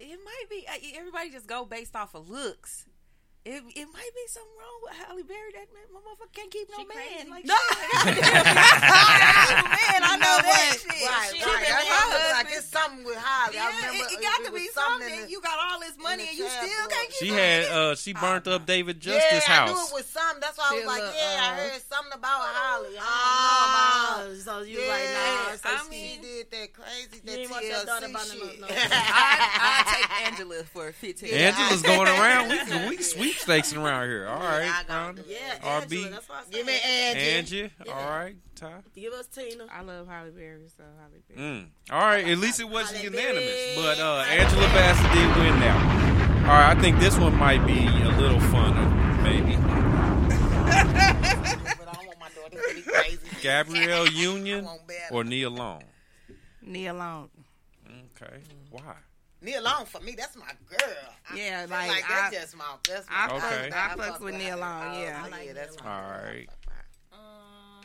[0.06, 0.66] it might be.
[0.68, 2.86] uh, Everybody just go based off of looks.
[3.42, 5.48] It, it might be something wrong with Halle Berry.
[5.56, 7.00] That man, my motherfucker can't keep no She man.
[7.00, 7.30] crazy.
[7.32, 7.56] Like, No.
[8.60, 10.92] man, I know that shit.
[10.92, 11.64] Right, She right.
[11.64, 13.48] been That's with why I her was like, it's something with Halle.
[13.48, 15.08] I Yeah, remember it, it got to be something.
[15.08, 15.08] something.
[15.08, 16.90] in the- you got all this money and you still tabloid.
[16.92, 17.72] can't keep She no had, man.
[17.72, 20.40] uh, she burnt up David Justice's yeah, Justice I knew it was something.
[20.44, 22.92] That's why I was like, look, yeah, I uh, heard something about Halle.
[22.92, 24.88] I Oh, don't so you about.
[24.92, 27.86] like, Yeah, nah, so I mean, she did that crazy, You that ain't want that
[27.86, 28.60] daughter by TLC no- shit.
[28.60, 31.34] no- I, I take Angela for 15.
[31.34, 32.48] Angela's going around.
[32.48, 34.26] We, we sweepstakes around here.
[34.28, 35.18] All right, I got Rhonda.
[35.20, 35.26] it.
[35.28, 35.82] Yeah, RB.
[35.82, 36.10] Angela.
[36.10, 36.50] That's why I.
[36.50, 37.30] Give me Angie.
[37.62, 37.70] Angie.
[37.88, 38.72] All right, Ty.
[38.94, 39.66] Give us Tina.
[39.72, 41.40] I love Halle Berry, so Halle Berry.
[41.60, 41.66] Mm.
[41.90, 43.76] All right, at least it wasn't Halle unanimous, Berry.
[43.76, 46.46] but uh, Angela Bassett did win now.
[46.50, 49.56] All right, I think this one might be a little funner, maybe.
[50.70, 53.18] But I don't want my daughter to be crazy.
[53.42, 54.66] Gabrielle Union
[55.10, 55.82] or Nia Long?
[56.70, 57.28] Nia Long.
[57.86, 58.38] Okay,
[58.70, 58.94] why?
[59.42, 60.78] Nia Long for me, that's my girl.
[61.30, 62.64] I Yeah, feel like, that's I- just my.
[62.88, 63.70] That's I my fuck- girl.
[63.72, 64.56] I fucks fuck with Nia.
[64.56, 65.22] Long, yeah.
[65.24, 65.84] I like yeah, Nia that's Long.
[65.86, 66.04] my.
[66.04, 66.48] All right,
[67.12, 67.16] Uh,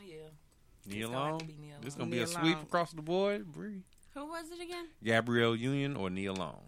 [0.05, 0.15] yeah.
[0.85, 1.39] Nia gonna have Long.
[1.39, 1.99] to be Nia This Long.
[2.09, 2.63] gonna be a Nia sweep Long.
[2.65, 3.51] across the board.
[3.51, 3.67] Bre.
[4.13, 4.87] Who was it again?
[5.03, 6.61] Gabrielle Union or Nia Long?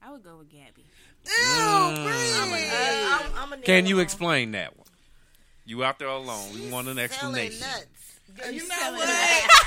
[0.00, 0.86] I would go with Gabby.
[1.26, 4.86] I'm a, I'm, I'm a Can you explain that one?
[5.64, 6.54] You out there alone.
[6.54, 7.60] We want an Selling explanation.
[7.60, 7.86] nuts.
[8.52, 9.08] You know what?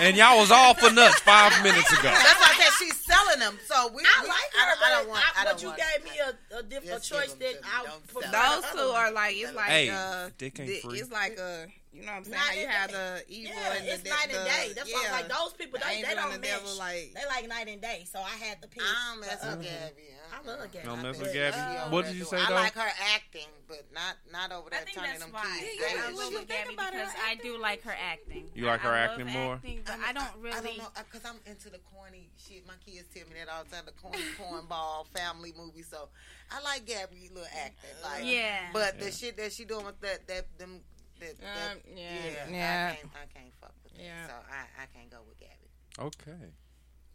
[0.00, 2.02] And y'all was all for nuts five minutes ago.
[2.02, 3.58] That's why I said she's selling them.
[3.66, 4.02] So we.
[4.02, 5.22] I we- like I her, don't, I don't want.
[5.36, 7.60] I, I- don't but you want, gave me a, a different Just choice them that.
[7.64, 8.30] I Don't prefer.
[8.30, 10.98] sell Those two are like it's like Hey, uh, dick ain't the- free.
[10.98, 12.34] it's like uh, you know what I'm saying?
[12.34, 12.94] Night How you have day.
[12.94, 14.72] the evil Yeah, and the, it's the, night and day.
[14.74, 15.14] That's why yeah.
[15.14, 15.78] I'm like those people.
[15.78, 16.78] The They, they don't and the match.
[16.78, 18.04] like- they like night and day.
[18.10, 18.82] So I had to pick.
[18.82, 19.50] I don't mess with.
[19.50, 19.62] Mm-hmm.
[19.62, 20.08] Gabby.
[20.34, 20.86] I love Gabby.
[20.86, 21.56] Don't I mess with Gabby.
[21.56, 22.54] She What did you doing- say, I though?
[22.54, 25.46] like her acting, but not not over I there think turning that's them why.
[25.62, 25.78] kids.
[25.78, 25.94] I gay.
[25.94, 28.44] go What you with think Gabby about her because I do like her acting.
[28.54, 29.54] You like her acting more?
[29.62, 30.56] Uh, I don't really.
[30.56, 32.66] I don't know uh, because I'm into the corny shit.
[32.66, 33.84] My kids tell me that all the time.
[33.86, 35.82] The corny cornball family movie.
[35.82, 36.08] So
[36.50, 37.90] I like Gabby little acting.
[38.02, 38.58] Like, Yeah.
[38.72, 40.80] But the shit that she doing with that that them.
[41.20, 42.02] That, that, Um, yeah.
[42.04, 42.92] yeah, Yeah.
[42.92, 44.00] I can't, I can't fuck with it.
[44.04, 44.26] Yeah.
[44.26, 45.70] So I, I can't go with Gabby.
[45.98, 46.52] Okay.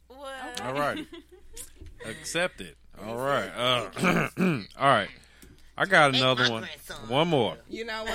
[0.08, 0.62] What?
[0.62, 1.06] All right.
[2.06, 2.78] Accept it.
[3.06, 3.50] All right.
[3.50, 3.90] Uh,
[4.80, 5.10] all right.
[5.78, 6.66] I got another one.
[7.08, 7.58] One more.
[7.70, 8.14] You know what?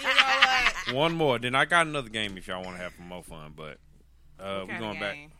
[0.00, 0.94] You know what?
[0.94, 1.38] One more.
[1.38, 3.52] Then I got another game if y'all want to have some more fun.
[3.56, 3.78] But
[4.38, 5.14] uh, we're going back.
[5.14, 5.32] game?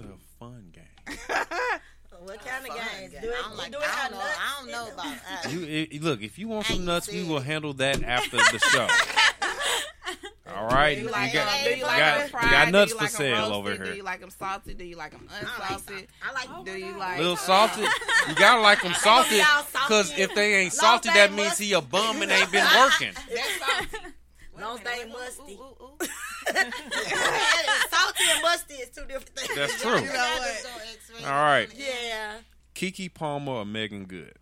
[0.00, 0.02] A
[0.38, 1.16] fun game.
[2.24, 3.12] What kind of games?
[3.12, 3.20] game.
[3.22, 3.72] Do it, I don't like.
[3.72, 4.18] do it I don't know.
[4.18, 5.06] nuts I don't know about.
[5.44, 8.36] Uh, You it, look, if you want some Ain't nuts, we will handle that after
[8.38, 8.88] the show.
[10.56, 11.64] All right, Do you you like got, them?
[11.64, 12.50] Do you you like got, them fried?
[12.50, 13.52] got nuts do you for like 'em sale roasted?
[13.56, 13.94] over Do here.
[13.94, 14.78] you like them salted?
[14.78, 16.08] Do you like them I like, unsalted?
[16.22, 16.64] I like.
[16.64, 17.88] Do you like Little salted.
[18.28, 21.58] You gotta like them salted, salty because if they ain't Long salty, that thing means
[21.58, 23.12] he a bum and ain't been working.
[23.14, 24.12] That's salty.
[24.60, 25.52] Long thing musty.
[25.54, 25.98] Ooh, ooh, ooh.
[28.24, 29.54] Salty and musty is two different things.
[29.56, 30.00] That's true.
[30.00, 31.24] you know what?
[31.24, 32.38] All right, Yeah.
[32.74, 34.34] Keke Palmer or Meagan Good?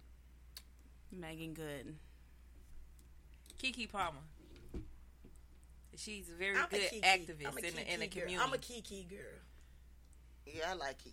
[1.10, 1.94] Meagan Good.
[3.62, 4.18] Keke Palmer.
[5.96, 7.02] She's a very I'm a good Keke.
[7.02, 8.22] activist I'm a in the, in the Keke girl.
[8.22, 8.36] community.
[8.46, 9.18] I'm a Keke girl.
[10.46, 11.12] Yeah, I like Keke.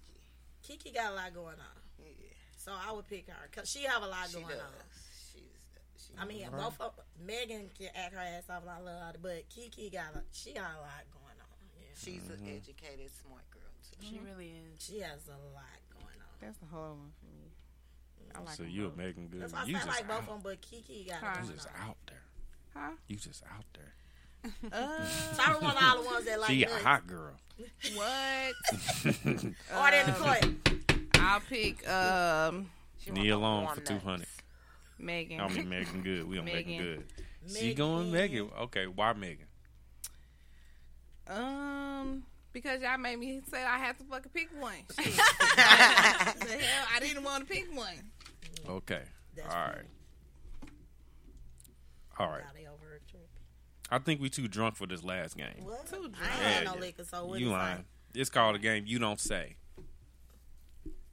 [0.68, 2.12] Keke got a lot going on, Yeah,
[2.58, 4.60] so I would pick her because she have a lot she going does.
[4.60, 4.68] on.
[5.34, 5.42] She's.
[6.08, 6.94] She, I mean, both of,
[7.26, 10.54] Megan can act her ass off, and I love her, but Keke got a, she
[10.54, 11.29] got a lot going on.
[12.08, 12.14] Yeah.
[12.14, 12.46] she's Mm-hmm.
[12.48, 14.06] an educated, smart girl too.
[14.08, 14.84] She really is.
[14.86, 16.36] She has a lot going on.
[16.42, 17.52] That's the whole one for me.
[18.36, 19.42] I like so you're making Good?
[19.42, 20.30] That's why I You I just like both of out.
[20.30, 21.28] them, but Keke got Huh.
[21.40, 21.90] You going just on.
[21.90, 22.22] out there.
[22.76, 22.92] Huh?
[23.08, 23.94] You just out there.
[24.72, 27.34] Uh, Tyra one of all the ones that like She a hot girl.
[27.96, 28.54] what?
[29.76, 30.46] Or in the court.
[31.20, 32.70] I'll pick um
[33.00, 34.28] She want Knee alone for two hundred.
[34.98, 35.42] Megan.
[35.42, 36.28] I mean Meagan Good.
[36.30, 36.86] We on Megan, Megan.
[37.48, 37.54] Good.
[37.58, 38.50] She going Megan.
[38.62, 39.48] Okay, why Megan?
[41.30, 42.24] Um,
[42.54, 44.74] because y'all made me say I had to fucking pick one.
[44.98, 47.94] The hell, I didn't want to pick one.
[48.68, 49.02] Okay.
[49.36, 49.76] That's All right.
[49.76, 49.88] funny.
[52.18, 52.44] All right.
[52.44, 53.28] Now they over a trip.
[53.92, 55.64] I think we too drunk for this last game.
[55.64, 55.86] What?
[55.88, 56.32] Too I ain't drunk.
[56.32, 56.80] had no yeah.
[56.80, 57.76] liquor, so what you is lying.
[57.78, 57.86] like?
[58.16, 59.56] It's called a game you don't say.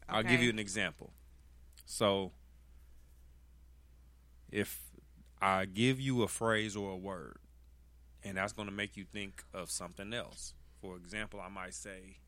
[0.09, 1.11] I'll give you an example.
[1.85, 2.33] So,
[4.51, 4.81] if
[5.43, 7.39] I give you a phrase or a word,
[8.27, 10.55] and that's going to make you think of something else.
[10.81, 12.19] For example, I might say,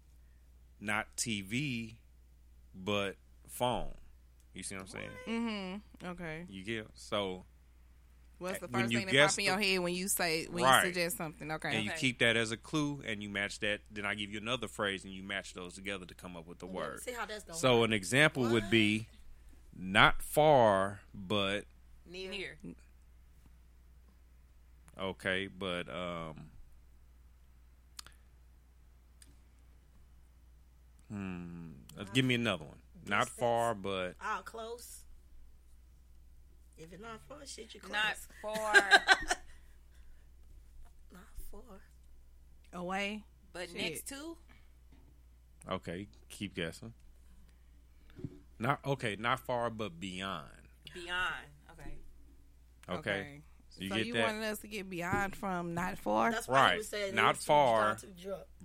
[0.80, 1.94] not TV,
[2.74, 3.16] but
[3.48, 3.94] phone.
[4.54, 5.10] You see what I'm saying?
[5.28, 6.06] Mm-hmm.
[6.08, 6.44] Okay.
[6.48, 7.44] You get so,
[8.38, 10.62] What's the When first you thing that pops in your head when you say when
[10.62, 10.84] Right.
[10.84, 11.50] you suggest something?
[11.50, 11.74] Okay.
[11.76, 13.80] and you keep that as a clue, and you match that.
[13.90, 16.60] Then I give you another phrase, and you match those together to come up with
[16.60, 17.00] the Let me word.
[17.02, 17.58] See how that's going.
[17.58, 19.08] So an example would be
[19.76, 21.64] not far, but
[22.08, 22.30] Near.
[22.30, 22.56] Near.
[25.00, 26.50] Okay, but um
[31.10, 31.70] Hmm.
[31.98, 32.78] uh, Give me another one.
[33.06, 35.04] Not far, but all close.
[36.76, 37.92] If it's not far, shit, you close.
[37.92, 38.72] Not far,
[41.12, 41.80] not far.
[42.74, 43.22] Away.
[43.52, 43.76] but Shit.
[43.78, 44.36] next to.
[45.70, 46.06] okay.
[46.28, 46.92] Keep guessing.
[48.58, 49.16] Not okay.
[49.18, 50.44] Not far, but beyond.
[50.92, 51.46] Beyond.
[51.72, 51.94] Okay.
[52.90, 53.40] Okay.
[53.40, 53.47] So
[53.80, 56.60] you so get you that, wanted us to get beyond from not far, That's why
[56.62, 56.72] Right.
[56.72, 57.96] he was saying Not far.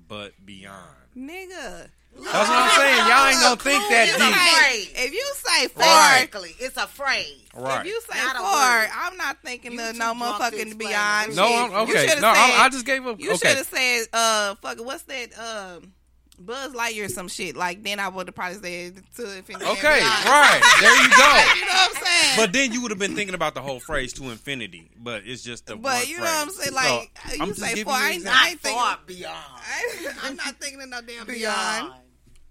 [0.07, 0.77] but beyond.
[1.17, 1.87] nigga.
[2.15, 3.07] That's what I'm saying.
[3.09, 4.35] Y'all ain't gonna think that It's deep.
[4.35, 5.07] phrase.
[5.07, 6.29] If you say far, Right.
[6.59, 7.25] It's a phrase.
[7.55, 7.81] Right.
[7.81, 8.87] if you say Not a far.
[8.93, 10.25] I'm not thinking You of no drunk to
[10.57, 11.35] motherfucking beyond.
[11.35, 11.45] No.
[11.65, 12.07] I'm, okay.
[12.07, 13.19] should've No, I'm, said- I just gave up.
[13.19, 13.49] You okay.
[13.49, 15.93] should have said, uh, fuck it, what's that, um,
[16.39, 17.55] Buzz Lightyear or some shit.
[17.55, 19.65] Like, then I would have probably said to infinity.
[19.65, 20.61] Okay, right.
[20.81, 21.53] There you go.
[21.55, 22.37] You know what I'm saying?
[22.37, 25.43] But then you would have been thinking about the whole phrase to infinity, but it's
[25.43, 26.73] just the But one you know what I'm saying?
[26.73, 28.27] Like, So, you I'm just say giving far, you I an ain't.
[28.27, 28.79] I ain't thinking.
[28.81, 29.35] Far beyond.
[29.35, 31.27] I, I'm not thinking of no damn beyond.
[31.37, 31.93] Beyond.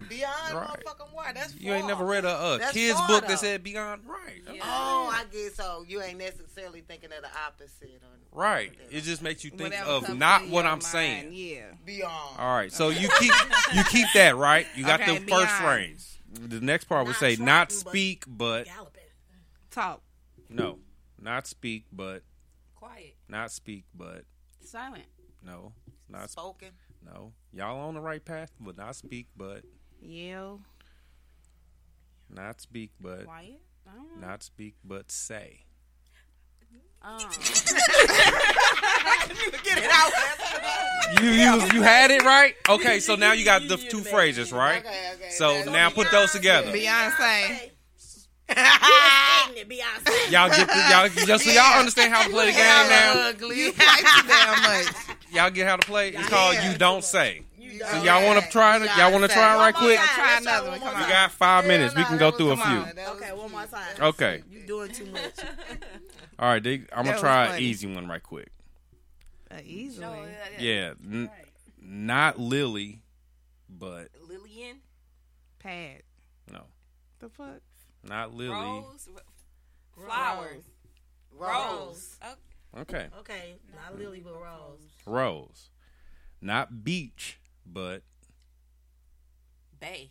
[0.08, 0.68] Beyond Right.
[0.84, 1.36] motherfucking word.
[1.36, 3.28] That's You ain't never read a, a kid's far, book though.
[3.28, 4.02] that said beyond.
[4.04, 4.42] Right.
[4.62, 8.72] Oh, I get so you ain't necessarily thinking of the opposite on Right.
[8.90, 11.28] It just makes you think Whatever of not what I'm mind, saying.
[11.32, 11.62] Yeah.
[11.84, 12.38] beyond.
[12.38, 12.72] All right.
[12.72, 13.32] So you keep
[13.74, 14.66] you keep that right.
[14.74, 15.50] You got Okay, the first beyond.
[15.64, 16.18] phrase.
[16.32, 19.01] The next part would Not say not speak, but Galloping.
[19.72, 20.02] Talk.
[20.48, 20.78] no,
[21.20, 22.22] not speak, but
[22.76, 23.16] Quiet.
[23.28, 24.24] Not speak, but
[24.64, 25.04] Silent.
[25.44, 25.72] no.
[26.08, 26.68] Not sp- Spoken.
[27.04, 27.32] no.
[27.52, 29.62] Y'all on the right path, but not speak, but
[30.00, 30.60] Yell.
[32.28, 33.60] not speak, but Quiet.
[33.88, 34.26] I don't know.
[34.28, 35.64] not speak, but say.
[37.04, 37.18] Um,
[39.64, 40.12] Get it out.
[41.20, 42.54] You you you had it right.
[42.68, 44.78] Okay, so now you got the two phrases right.
[44.84, 45.30] Okay, okay.
[45.30, 46.70] So now put those together.
[46.72, 47.71] Beyonce.
[49.48, 50.30] Ignorant Beyonce.
[50.30, 53.28] Y'all get the, y'all just so y'all understand how to play the game now.
[53.28, 53.58] Ugly.
[53.58, 54.94] You play too damn much.
[55.32, 56.10] Y'all get how to play.
[56.10, 57.42] It's called you don't say.
[57.58, 58.04] You So don't.
[58.04, 58.82] y'all want to try it?
[58.98, 59.96] Y'all want to try it right quick?
[59.98, 60.80] Try Let's try another one one.
[60.80, 61.08] more Come We on.
[61.10, 61.94] got five minutes.
[61.96, 62.80] We can go through a Come few.
[62.90, 62.96] on.
[62.96, 63.96] That was- Okay, one more time.
[63.98, 64.42] Okay.
[64.50, 65.32] You doing too much.
[66.38, 67.62] All right, they, I'm That gonna was try an funny.
[67.64, 68.48] easy one right quick.
[69.50, 70.06] Uh, easily.
[70.06, 70.28] No, yeah,
[70.58, 70.60] yeah.
[70.60, 71.30] Yeah, n-
[71.80, 73.00] not Lily,
[73.70, 74.80] but Lillian.
[75.60, 76.02] Pad.
[76.52, 76.64] no,
[77.20, 77.60] The fuck?
[78.04, 78.50] Not Lily.
[78.50, 79.08] Rose.
[79.94, 80.64] Flowers.
[81.30, 82.18] Rose.
[82.78, 84.80] Okay, Okay, not Lily, but Rose.
[85.06, 85.68] Rose.
[86.40, 88.02] Not beach, but
[89.78, 90.10] Bay.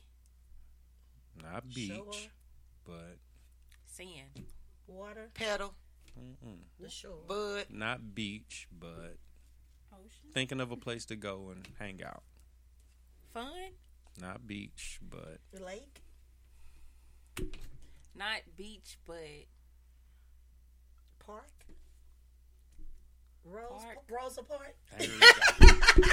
[1.41, 2.11] not beach, Shore.
[2.85, 3.17] but
[3.87, 4.45] Sand.
[4.87, 5.73] Water, Pedal.
[6.19, 6.57] mm-mm.
[6.79, 7.23] the shore.
[7.27, 7.65] Bud.
[7.69, 9.17] not beach, but
[9.93, 10.29] ocean.
[10.33, 12.23] thinking of a place to go and hang out.
[13.33, 13.71] Fun.
[14.21, 16.01] Not beach, but The lake.
[18.15, 19.17] Not beach, but
[21.25, 21.47] Park.
[23.43, 23.97] Rose Park.
[24.09, 24.75] Rosa Park.
[24.97, 25.25] there you go.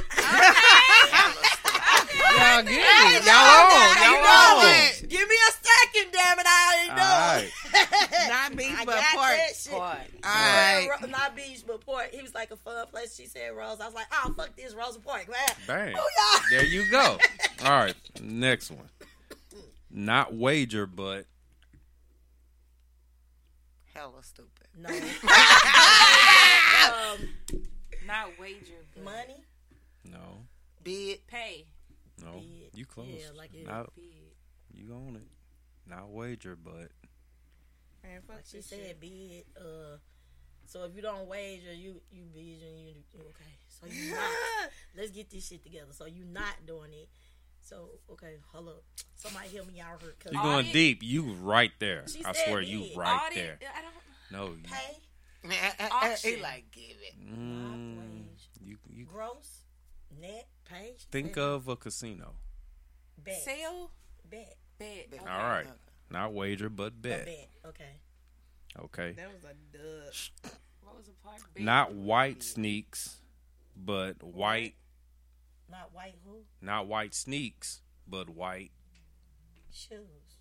[2.38, 3.24] y'all get it.
[3.26, 3.96] Y'all on.
[4.02, 5.08] Y'all on.
[5.08, 6.46] Give me a second, damn it!
[6.46, 7.12] I already know.
[7.78, 9.36] All Not beach, I but got park.
[9.36, 9.72] that shit.
[9.72, 9.98] Park.
[10.24, 10.88] All right.
[11.02, 12.08] Ro- Not beach, but port.
[12.12, 13.14] He was like a fun place.
[13.14, 13.80] She said Rose.
[13.80, 15.56] I was like, oh fuck this Rosa Park, man.
[15.66, 15.96] Bang.
[16.50, 17.18] There you go.
[17.64, 18.88] All right, next one.
[19.90, 21.26] Not wager, but
[23.98, 24.68] Hella stupid.
[24.78, 24.88] No.
[26.88, 27.28] um,
[28.06, 29.42] Not wager, but money.
[30.04, 30.46] no,
[30.84, 31.26] Bid.
[31.26, 31.66] pay.
[32.24, 32.34] no.
[32.34, 32.70] Bid.
[32.74, 33.08] You close.
[33.10, 34.04] Yeah, like it- Not Bid.
[34.72, 35.26] you own it.
[35.90, 36.92] Not wager, but
[38.04, 39.00] Man, fuck Like she said, shit.
[39.00, 39.44] bid.
[39.60, 39.96] Uh,
[40.66, 43.58] so if you don't wager, you you bid and you you- okay.
[43.68, 44.30] So you not.
[44.96, 45.90] let's get this shit together.
[45.92, 47.08] So you not doing it.
[47.68, 48.82] So okay, hold up.
[49.14, 50.14] Somebody help me out here.
[50.20, 50.72] Cause you going Audit.
[50.72, 51.02] deep.
[51.02, 52.04] You right there.
[52.08, 52.96] She I said swear, you bid.
[52.96, 53.34] right Audit.
[53.34, 53.58] there.
[53.76, 53.94] I don't.
[54.30, 54.62] No, you.
[54.64, 54.96] pay,
[55.78, 56.42] he Auction.
[56.42, 57.14] like, give it.
[57.30, 58.22] Mm,
[58.64, 59.64] you, you gross,
[60.18, 60.94] net, pay.
[61.10, 62.36] Think said of a casino.
[63.22, 63.90] bet, Sale.
[64.30, 65.10] bet, Bet.
[65.10, 65.20] Bet.
[65.20, 65.30] Okay.
[65.30, 65.66] All right,
[66.10, 67.26] not wager, but bet.
[67.26, 67.48] bet.
[67.66, 67.92] Okay.
[68.78, 70.52] Okay, That was a dub.
[70.82, 71.40] What was the part?
[71.54, 71.62] Bet.
[71.64, 73.16] not white sneaks,
[73.76, 74.74] but white.
[75.70, 78.70] Not white who Not white sneaks, but white.
[79.70, 80.38] shoes,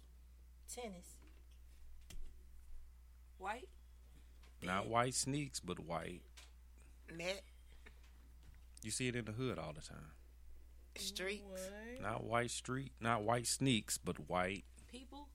[0.73, 1.15] tennis,
[3.38, 3.67] white.
[4.63, 6.21] Not white sneaks, but white.
[7.15, 7.41] Net.
[8.84, 10.11] You see it in the hood all the time.
[10.97, 11.43] Street.
[11.47, 11.61] What?
[12.01, 14.63] Not white street, not white sneaks, but white.
[14.91, 15.28] People.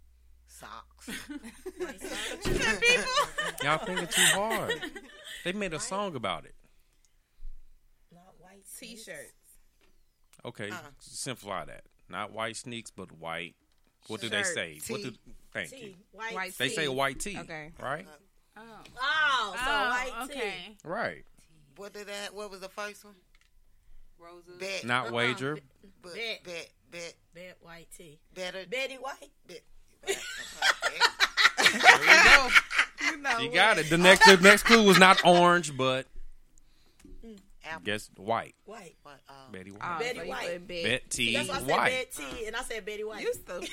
[0.47, 1.07] Socks.
[1.78, 1.86] People?
[3.62, 4.74] Y'all thinking too hard.
[5.45, 6.55] They made a song about it.
[8.12, 9.32] not white T-shirts.
[10.45, 10.78] Okay, Uh.
[10.99, 11.84] simplify that.
[12.09, 13.55] Not white sneaks, but white.
[14.09, 14.55] What do they Shirt.
[14.55, 14.80] say?
[14.88, 15.12] What do?
[15.53, 15.95] Thank you.
[16.11, 16.34] White.
[16.34, 16.74] White They tee.
[16.74, 17.38] say white tee.
[17.38, 17.72] Okay.
[17.80, 18.07] Right.
[18.57, 18.61] Oh.
[19.01, 20.34] Oh, so Oh, white tee.
[20.38, 20.76] okay.
[20.84, 21.24] Right.
[21.76, 22.34] what did that?
[22.34, 23.14] What was the first one?
[24.18, 24.59] Roses.
[24.59, 24.84] Bet.
[24.84, 25.12] Not Uh-uh.
[25.12, 25.59] wager.
[26.03, 26.43] But, Bet.
[26.45, 26.70] bet.
[26.90, 27.14] Bet.
[27.34, 28.18] Bet white tee.
[28.34, 28.66] Better.
[28.66, 29.30] Betty White.
[29.47, 29.62] Bet.
[30.05, 30.14] There
[31.72, 32.49] you go.
[33.05, 33.90] You know You got it.
[33.90, 36.07] The next the next clue was not orange, but
[37.65, 37.83] Apple.
[37.85, 38.55] guess white.
[38.65, 38.97] White.
[39.03, 39.21] What?
[39.29, 39.99] Um, Betty Oh, White.
[40.01, 40.47] Betty so White.
[40.47, 40.83] said bet.
[40.85, 42.09] Betty That's why I said White.
[42.17, 43.23] Betty, and I said Betty White.
[43.23, 43.69] You stupid.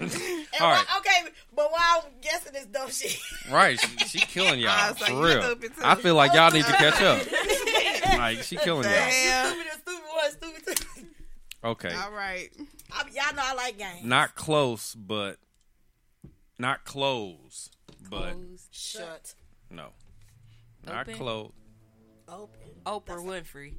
[0.60, 0.84] All right.
[0.86, 3.18] why- okay, but while I'm guessing this dumb shit.
[3.50, 3.78] Right.
[3.80, 5.54] She, she killing y'all I like, for real.
[5.82, 7.22] I feel like y'all need to catch up.
[8.18, 8.92] Like she killing y'all.
[9.10, 10.30] Stupid and stupid one,
[10.64, 11.06] stupid two.
[11.62, 11.94] Okay.
[11.94, 12.48] All right.
[12.90, 14.02] I, y'all know I like games.
[14.04, 15.36] Not close, but
[16.58, 17.70] not close,
[18.10, 18.68] but Closed.
[18.72, 19.34] Shut.
[19.70, 19.88] no.
[20.84, 21.52] Not close.
[22.28, 22.67] Open.
[22.88, 23.74] Oprah Winfrey.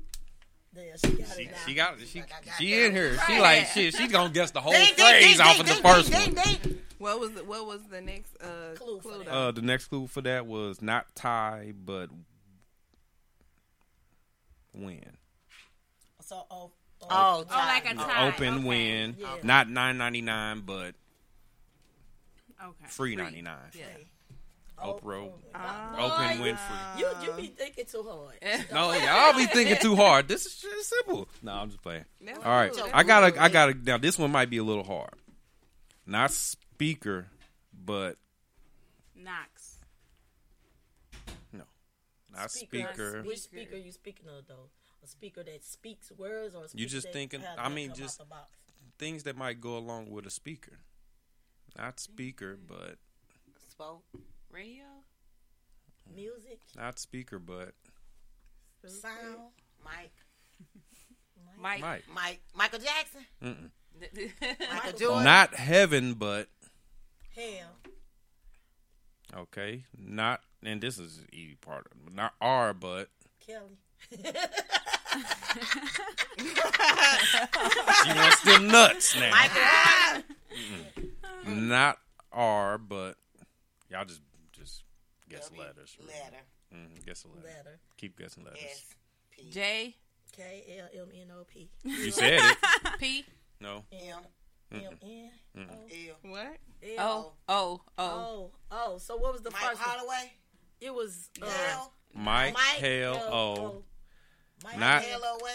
[0.72, 1.58] There, she got She, it now.
[1.66, 2.08] she got it.
[2.08, 3.18] She I got she in here.
[3.26, 3.96] She like shit.
[3.96, 6.36] She's gonna guess the whole Ding, ding, phrase ding, off ding, of the first ding,
[6.36, 6.44] one.
[6.46, 6.78] ding, ding.
[7.00, 9.28] What was the what was the next uh, Clue for that.
[9.28, 12.10] Uh, the next clue for that was not tie, but
[14.74, 15.04] win.
[16.22, 17.98] So, oh, oh, Oh, Oh, like a time.
[18.10, 18.28] tie.
[18.28, 18.64] Open okay.
[18.64, 19.16] win.
[19.18, 19.28] Yeah.
[19.44, 20.94] Not nine ninety nine, but
[22.64, 22.86] Okay.
[22.88, 23.58] free ninety nine.
[23.74, 23.86] Yeah.
[24.84, 25.32] Oprah.
[25.56, 26.58] Oprah Open Boy, win.
[26.98, 28.36] You you be thinking too hard.
[28.72, 30.28] No, y'all be thinking too hard.
[30.28, 31.28] This is just simple.
[31.42, 32.06] No, I'm just playing.
[32.44, 32.72] All right.
[32.94, 33.74] I gotta, I gotta.
[33.74, 35.14] Now this one might be a little hard.
[36.06, 37.28] Not speaker,
[37.74, 38.18] but
[39.16, 39.78] Knox.
[41.54, 41.64] No,
[42.34, 43.22] Not speaker.
[43.24, 44.70] Which speaker you speaking of though?
[45.04, 47.42] A speaker that speaks words or a speaker You just that thinking.
[47.42, 48.22] has I mean, just
[48.98, 50.80] things that might go along with a speaker.
[51.78, 52.96] Not speaker, but
[53.70, 54.04] Spoke.
[54.52, 54.84] Radio.
[56.14, 56.60] music.
[56.76, 57.74] not speaker, but
[58.86, 59.38] Sound.
[59.84, 60.12] Mike.
[61.60, 61.82] Mike.
[61.82, 62.04] Mike.
[62.14, 62.42] Mike.
[62.56, 63.26] Michael Jackson.
[64.74, 65.24] Michael Jordan.
[65.24, 66.48] Not heaven, but
[67.36, 67.76] Hell.
[69.38, 69.84] okay.
[69.98, 71.88] Not and this is the easy part.
[71.92, 72.14] of it.
[72.16, 73.10] Not R, but
[73.46, 73.78] Kelly.
[74.12, 74.24] she
[78.14, 79.32] wants them nuts now.
[79.32, 80.24] Michael
[81.46, 81.98] Not
[82.32, 83.16] R, but
[83.90, 84.22] y'all just just
[85.30, 85.62] guess W.
[85.64, 85.98] letters.
[86.06, 86.44] Letter.
[86.76, 87.48] Mm, guess a letter.
[87.48, 87.80] Letter.
[87.98, 88.60] Keep guessing letters.
[88.64, 88.86] S.
[89.32, 89.50] P.
[89.52, 89.96] J.
[90.36, 91.70] K L M N O P.
[91.84, 92.58] You said it.
[93.00, 93.26] P.
[93.62, 93.84] No.
[93.92, 94.18] M.
[94.72, 94.82] M.
[95.02, 96.10] N Mm-mm.
[96.10, 96.32] L.
[96.32, 96.58] What?
[97.00, 97.32] Oh.
[97.48, 97.82] Oh.
[97.98, 98.04] Oh.
[98.04, 98.52] Oh.
[98.72, 98.98] Oh.
[99.00, 99.90] So what was the Mike first one?
[99.90, 100.32] Holloway.
[100.82, 101.94] It was uh, L.
[102.14, 103.34] Mike, Mike Hale, L.
[103.34, 103.84] O.
[104.64, 105.22] Mike Not- L.
[105.24, 105.52] L-O-A.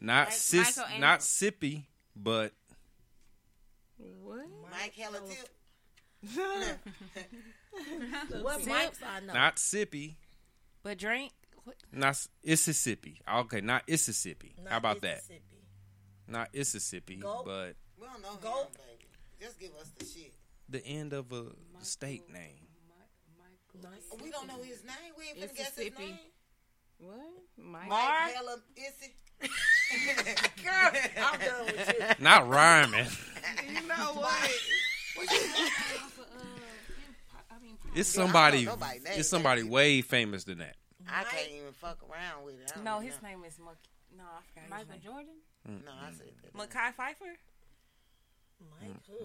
[0.00, 2.52] Not Mike- sis, not sippy, but
[4.22, 4.46] What?
[4.70, 5.20] Mike Hella
[6.34, 6.78] Tip.
[8.42, 9.32] What Mike's I know?
[9.34, 10.16] not sippy.
[10.82, 11.32] But drink.
[11.64, 11.76] What?
[11.92, 13.20] Not s- Mississippi.
[13.32, 14.54] Okay, not Mississippi.
[14.62, 15.16] Not How about that?
[15.16, 15.42] Mississippi.
[16.26, 17.42] Not Mississippi, Go.
[17.44, 18.62] but We don't know Go.
[18.62, 19.06] him, baby.
[19.40, 20.32] Just give us the shit.
[20.68, 21.44] the end of a
[21.82, 22.66] state name.
[23.80, 23.92] Nice.
[24.22, 24.96] We don't know his name.
[25.16, 26.02] We ain't finna guess his Mississippi.
[26.06, 26.18] name.
[26.98, 27.20] What?
[27.56, 27.88] Mike.
[27.88, 28.20] Mar.
[28.24, 29.14] Mike Hella Issy.
[30.64, 30.90] Girl,
[31.22, 32.24] I'm done with you.
[32.24, 33.06] Not rhyming.
[33.72, 34.50] You know what?
[37.94, 38.64] It's Girl, I don't somebody.
[38.64, 40.76] know name, It's somebody way famous than that.
[41.08, 42.72] I can't even fuck around with it.
[42.84, 43.28] No, his know.
[43.28, 43.74] name is Mc.
[44.16, 45.00] No, I forgot his Michael name.
[45.04, 45.82] Jordan.
[45.86, 46.54] No, I said that.
[46.56, 47.24] Mackay Pfeiffer.
[48.80, 49.16] Mike who?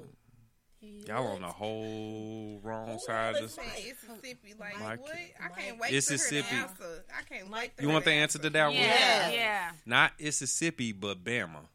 [0.79, 3.65] He Y'all on the whole wrong Who side of else this.
[4.11, 5.11] Mississippi, like Mike- what?
[5.41, 6.47] I can't wait for Mississippi.
[6.55, 7.03] her to answer.
[7.17, 7.75] I can't wait.
[7.75, 8.89] For You her want the answer to that Yeah, one?
[8.89, 9.31] Yeah.
[9.31, 9.71] yeah.
[9.85, 11.67] Not Mississippi, but Bama.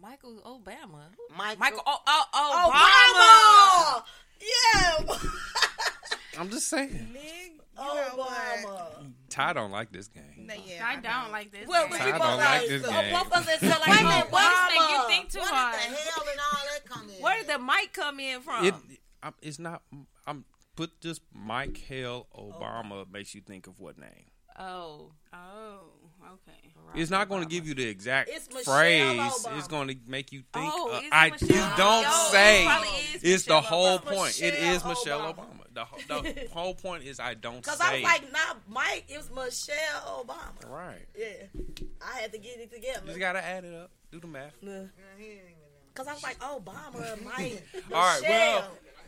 [0.00, 1.04] Michael Obama.
[1.36, 1.58] Mike.
[1.58, 1.82] Michael.
[1.86, 4.00] Oh, oh, Obama.
[4.00, 5.18] Obama.
[5.20, 6.40] Yeah.
[6.40, 6.90] I'm just saying.
[7.12, 8.30] Nigga, you know what?
[8.30, 9.12] Obama.
[9.28, 10.22] Ty don't like this game.
[10.46, 11.66] No, yeah, I don't like this.
[11.66, 11.98] Well, game.
[11.98, 13.12] Ty we don't like like this so game.
[13.12, 14.90] both of us that sound like Wait a minute, what Obama.
[14.90, 15.74] You think too Where hard.
[15.80, 17.22] did the hell and all that come in?
[17.22, 18.64] Where did the mic come in from?
[18.64, 18.74] It,
[19.22, 19.82] I'm, it's not.
[20.26, 20.44] I'm
[20.76, 24.30] put just Mike Hale Obama makes you think of what name?
[24.58, 25.80] oh, Oh,
[26.24, 26.56] okay.
[26.92, 29.20] It's not going to give you the exact It's phrase.
[29.20, 29.58] Obama.
[29.58, 30.72] It's going to make you think.
[30.74, 32.30] Oh, uh, I Michelle you don't Obama.
[32.32, 32.62] say.
[32.62, 34.16] It probably is It's the whole Obama.
[34.16, 34.40] point.
[34.42, 35.34] It Michelle is Michelle Obama.
[35.36, 35.46] Obama.
[35.72, 37.84] The, whole- the whole point is I don't Cause say.
[37.86, 39.04] I was like, not Mike.
[39.08, 40.68] It was Michelle Obama.
[40.68, 41.06] right.
[41.16, 41.26] Yeah,
[42.02, 43.06] I had to get it You together.
[43.06, 43.90] just gotta add it up.
[44.10, 44.54] Do the math.
[45.94, 47.62] Cause I was like, Obama, Mike,
[47.92, 48.20] All right.
[48.28, 48.64] Well.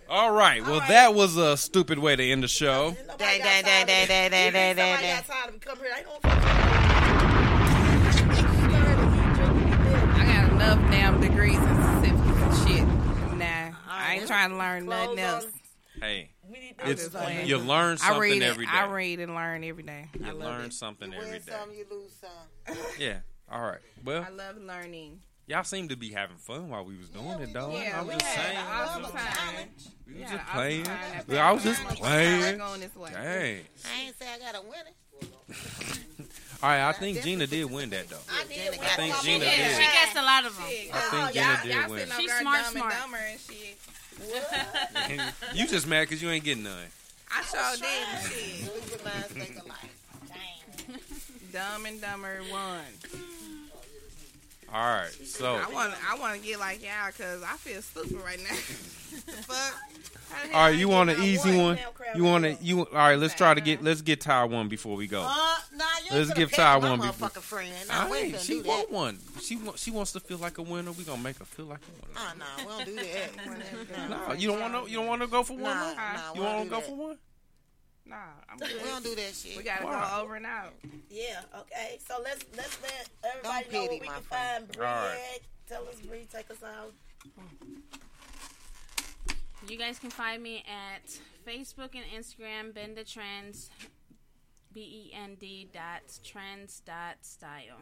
[0.09, 0.63] All right.
[0.63, 0.89] Well, right.
[0.89, 2.91] that was a stupid way to end the show.
[2.91, 5.27] Nobody got Dang, dang, time dang, to- dang, dang, You think dang, somebody dang, got
[5.27, 5.91] time to come here.
[5.97, 7.53] They don't fucking.
[10.15, 13.37] I got enough damn degrees and certificates and shit.
[13.39, 15.47] Nah, I ain't trying to learn nothing else.
[16.01, 18.69] Hey, We need I'm it's just you learn something I something read every it.
[18.71, 18.73] day.
[18.79, 20.07] I read and learn every day.
[20.15, 20.73] I You love learn it.
[20.73, 22.77] something You every win some, you lose some.
[22.99, 23.19] Yeah.
[23.51, 23.79] All right.
[24.05, 25.21] Well, I love learning.
[25.47, 27.71] y'all seem to be having fun while we was doing Yeah, it, though.
[27.71, 28.57] Yeah, I'm we just had saying.
[28.59, 29.69] an awesome time.
[30.07, 30.85] We We was had just an awesome playing.
[30.85, 30.95] time
[31.39, 31.97] I was first just time.
[31.97, 32.59] playing.
[32.59, 33.11] Going this way.
[33.13, 33.61] Dang.
[33.85, 34.95] I ain't say I got a winner.
[36.63, 38.17] All right, I think Gina did win that though.
[38.31, 38.75] I did.
[38.81, 39.15] I think.
[39.23, 39.77] Gina Yeah, did.
[39.77, 40.65] she gets a lot of them.
[40.65, 41.99] I think y'all- Gina y'all did win.
[41.99, 42.93] sitting up She's smart, smart.
[42.93, 43.79] and dumber and shit.
[45.55, 46.87] you just mad because you ain't getting none.
[47.35, 48.71] I sure did shit.
[48.71, 49.91] Stupid minds think alike.
[51.53, 52.81] Dumb and dumber won.
[54.75, 58.16] All right, so I want I want to get like y'all because I feel stupid
[58.25, 58.55] right now.
[58.57, 59.57] Fuck.
[60.31, 61.77] How the hell all I right, you want an easy one?
[61.95, 62.81] crowd You want to you?
[62.81, 65.20] All right, let's try to get let's get Ty one before we go.
[65.20, 65.27] Uh,
[65.77, 67.70] nah, you ain't Let's finna give pick Ty my one before- friend.
[67.89, 68.35] Nah, we I ain't ain't.
[68.37, 68.68] finna She do that.
[68.68, 69.18] want one.
[69.43, 69.79] She want.
[69.79, 70.93] She wants to feel like a winner.
[70.93, 72.16] We gonna make her feel like a winner.
[72.16, 74.09] Oh, no, we don't do that.
[74.29, 74.91] No, you don't want to.
[74.91, 75.62] You don't want to go for one.
[75.64, 75.95] Nah, no?
[75.97, 76.87] nah, we you don't want to go that.
[76.89, 77.16] for one?
[78.05, 78.17] Nah,
[78.51, 78.83] I'm We good.
[78.85, 79.57] don't do that shit.
[79.57, 80.11] We gotta Why?
[80.17, 80.73] go over and out.
[81.09, 81.41] Yeah.
[81.61, 81.99] Okay.
[82.07, 84.67] So let's let's let everybody Don't know pity where we can friend.
[84.67, 84.85] find Bre.
[84.85, 85.19] All right.
[85.37, 85.41] at.
[85.69, 86.17] Tell us, Bre.
[86.31, 86.93] Take us out.
[89.69, 91.09] You guys can find me at
[91.47, 93.69] Facebook and Instagram, Bend Da Trendz,
[94.73, 97.79] B E N D dot trends dot style.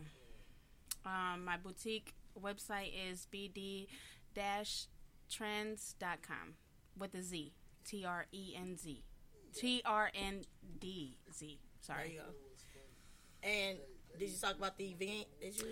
[1.07, 3.87] Um, my boutique website is bd
[4.35, 4.87] dash
[5.31, 6.55] trends dot com
[6.99, 7.53] with a Z.
[7.87, 9.03] T R E N Z.
[9.55, 10.43] T R N
[10.79, 11.59] D Z.
[11.81, 12.19] Sorry.
[13.43, 13.79] And
[14.19, 15.27] did you talk about the event?
[15.41, 15.67] Did you?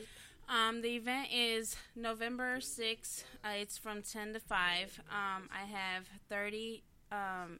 [0.49, 3.25] Um, the event is November 6th.
[3.45, 5.03] Uh, it's from 10 to 5.
[5.11, 7.59] Um, I have 30 um,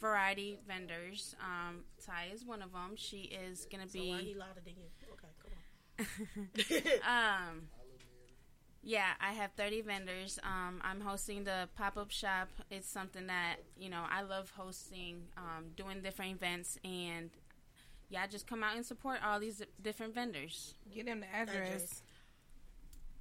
[0.00, 1.34] variety vendors.
[1.40, 2.92] Um, Ty is one of them.
[2.94, 4.10] She is gonna be.
[4.10, 4.88] So why he louder than you?
[5.12, 6.66] Okay, come
[7.04, 7.48] on.
[7.50, 7.62] um,
[8.82, 10.38] yeah, I have 30 vendors.
[10.42, 12.48] Um, I'm hosting the pop up shop.
[12.70, 17.30] It's something that, you know, I love hosting, um, doing different events, and
[18.10, 20.74] yeah, just come out and support all these different vendors.
[20.94, 22.02] Get them the address.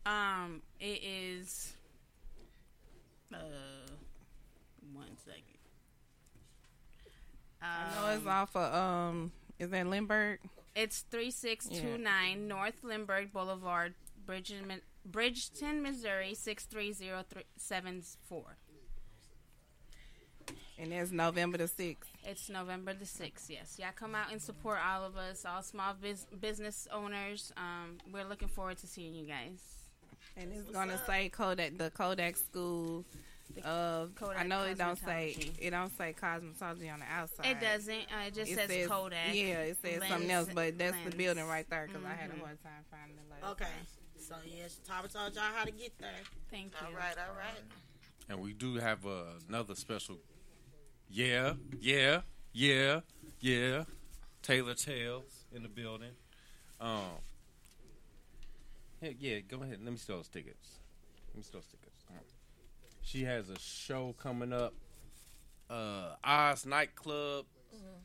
[0.06, 1.74] Um, it is.
[3.32, 3.38] Uh,
[4.94, 5.44] one second.
[7.62, 9.32] I know it's off of um.
[9.60, 10.40] Is that Lindbergh?
[10.76, 13.94] It's 3629 North Lindbergh Boulevard,
[14.26, 18.58] Bridgeton, Bridgeton, Missouri 63074.
[20.78, 22.10] And it's November the sixth.
[22.24, 23.76] It's November the 6th, yes.
[23.80, 27.52] Yeah, come out and support all of us, all small bus- business owners.
[27.56, 29.60] Um, we're looking forward to seeing you guys.
[30.38, 33.06] And it's gonna say Kodak, the Kodak School
[33.64, 34.16] of.
[34.16, 37.46] Kodak I know it don't say it don't say cosmetology on the outside.
[37.48, 37.94] It doesn't.
[38.12, 39.36] Uh, it just It says, says- Kodak.
[39.36, 42.34] Yeah, it says something else, but that's the building right there because I had a
[42.34, 42.40] Mhm.
[42.40, 43.30] hard time finding it.
[43.30, 43.66] Last Okay.
[43.66, 43.88] time.
[44.32, 46.10] So yes, Tara told y'all how to get there.
[46.50, 46.88] Thank you.
[46.88, 47.62] All right, all right.
[48.30, 50.20] And we do have uh, another special.
[51.10, 52.22] Yeah, yeah,
[52.54, 53.02] yeah,
[53.42, 53.84] yeah.
[54.42, 56.12] Taylor Tales in the building.
[56.80, 57.20] Um.
[59.02, 59.80] Heck yeah, go ahead.
[59.84, 60.80] Let me see those tickets.
[61.28, 62.06] Let me see those tickets.
[63.02, 64.74] She has a show coming up.
[65.70, 67.48] Uh, Oz Nightclub,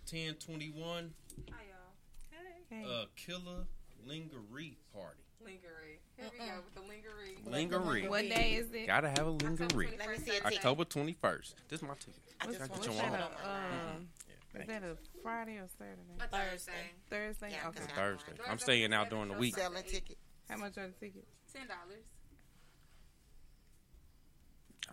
[0.07, 1.13] ten twenty one.
[1.53, 2.43] Hi y'all.
[2.69, 2.85] Hey.
[2.85, 3.67] Uh, Killer
[4.05, 5.23] Lingerie Party.
[5.41, 6.01] Lingerie.
[6.17, 7.39] Here we go with the lingerie.
[7.45, 8.09] Lingerie.
[8.09, 8.87] What day is it?
[8.87, 9.91] Gotta have a lingerie.
[9.99, 10.47] Let me see a ticket.
[10.57, 11.57] October twenty first.
[11.69, 12.15] This is my ticket.
[12.41, 13.23] I just Gotta want get to your show own.
[13.23, 14.09] Um,
[14.55, 16.01] Yeah, is thank that a Friday or Saturday?
[16.21, 16.73] A Thursday.
[17.11, 17.51] Thursday.
[17.53, 17.81] Yeah, okay.
[17.81, 18.33] cause Thursday.
[18.49, 19.57] I'm staying out during the week.
[19.57, 20.15] Selling tickets.
[20.49, 21.27] How much are the tickets?
[21.53, 22.05] Ten dollars.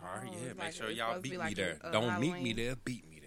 [0.02, 0.38] All right, Oh, yeah.
[0.48, 1.78] it's Make like- sure it's y'all supposed to be beat me like there.
[1.82, 2.56] a, uh, Don't meet me Halloween.
[2.56, 2.76] there.
[2.76, 3.23] Beat me there.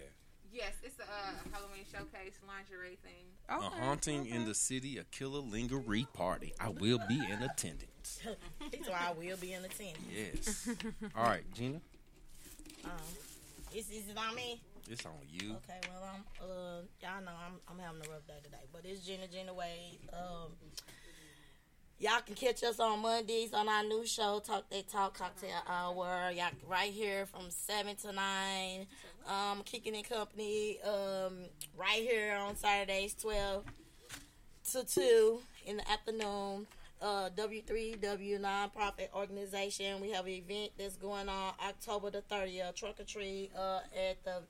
[0.52, 3.24] Yes, it's a uh, Halloween showcase lingerie thing.
[3.48, 6.52] A Okay, haunting in the city, a killer lingerie party.
[6.58, 8.20] I will be in attendance.
[8.72, 9.98] That's why I will be in attendance.
[10.10, 10.68] Yes.
[11.16, 11.80] All right, Gina,
[12.84, 12.90] Um,
[13.74, 14.60] is, is it on me?
[14.90, 15.50] it's on you.
[15.56, 19.04] Okay, well, I'm, uh, y'all know I'm, I'm having a rough day today, but it's
[19.04, 19.98] Gina Gina Wade.
[20.14, 20.52] Um,
[21.98, 26.30] y'all can catch us on Mondays on our new show, Talk They Talk Cocktail Hour.
[26.34, 28.86] Y'all right here from seven to nine.
[29.26, 30.78] Um, kicking in company.
[30.82, 31.44] Um,
[31.76, 33.64] right here on Saturdays, twelve
[34.72, 36.66] to two in the afternoon.
[37.00, 40.00] Uh, W3W nonprofit organization.
[40.00, 44.24] We have an event that's going on October the 30th, Truck or Treat, uh, at
[44.24, 44.42] the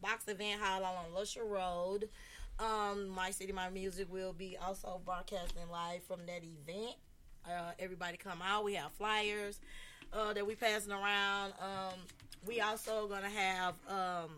[0.00, 2.08] Box Event Hall on Lusher Road.
[2.58, 6.96] Um, My City, My Music will be also broadcasting live from that event.
[7.44, 8.64] Uh, everybody come out.
[8.64, 9.60] We have flyers
[10.12, 11.54] uh, that we passing around.
[11.60, 11.98] Um,
[12.46, 14.30] we also gonna have um,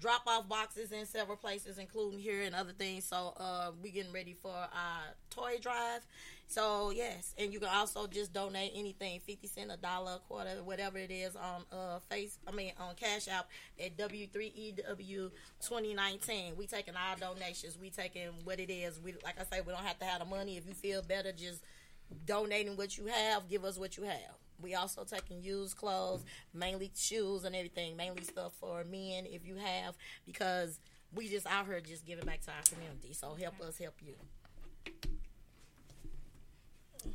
[0.00, 3.04] drop off boxes in several places, including here and other things.
[3.04, 6.04] So uh, we getting ready for our toy drive.
[6.52, 10.50] So yes, and you can also just donate anything, fifty cent, a dollar, a quarter,
[10.62, 12.38] whatever it is on uh face.
[12.46, 13.48] I mean on Cash App
[13.82, 15.30] at W three EW
[15.66, 16.54] twenty nineteen.
[16.58, 17.78] We taking our donations.
[17.80, 19.00] We taking what it is.
[19.00, 20.58] We like I say, we don't have to have the money.
[20.58, 21.62] If you feel better, just
[22.26, 23.48] donating what you have.
[23.48, 24.36] Give us what you have.
[24.60, 26.22] We also taking used clothes,
[26.52, 29.94] mainly shoes and everything, mainly stuff for men if you have,
[30.26, 30.78] because
[31.14, 33.14] we just out here just giving back to our community.
[33.14, 34.16] So help us help you.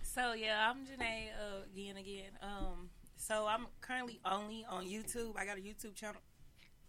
[0.03, 2.31] So yeah, I'm Janae uh, again again.
[2.41, 5.37] Um, so I'm currently only on YouTube.
[5.37, 6.21] I got a YouTube channel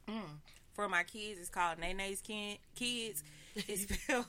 [0.09, 0.23] mm,
[0.73, 1.41] for my kids.
[1.41, 3.23] It's called Nene's Kin- Kids.
[3.67, 4.27] It's spelled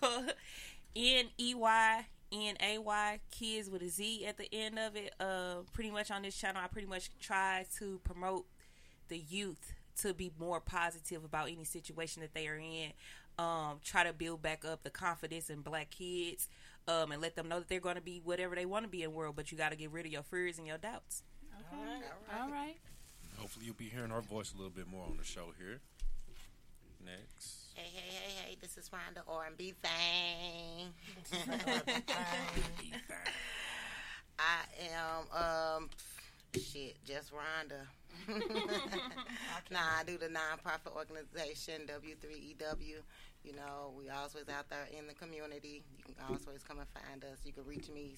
[0.96, 5.14] N E Y N A Y Kids with a Z at the end of it.
[5.20, 8.46] Uh, pretty much on this channel, I pretty much try to promote
[9.08, 12.92] the youth to be more positive about any situation that they are in.
[13.38, 16.48] Um, try to build back up the confidence in black kids,
[16.90, 19.04] um, and let them know that they're going to be whatever they want to be
[19.04, 19.36] in the world.
[19.36, 21.24] But you got to get rid of your fears and your doubts.
[21.72, 22.02] All right.
[22.42, 22.78] All right.
[23.38, 25.80] Hopefully, you'll be hearing our voice a little bit more on the show here.
[27.06, 27.68] Next.
[27.76, 28.58] Hey, hey, hey, hey!
[28.62, 30.94] This is Rhonda R&B thing.
[34.40, 35.90] I am um
[36.56, 37.86] shit, just Rhonda.
[39.72, 43.02] nah, I do the nonprofit organization W3EW.
[43.44, 45.84] You know, we always out there in the community.
[45.98, 47.40] You can always come and find us.
[47.46, 48.16] You can reach me,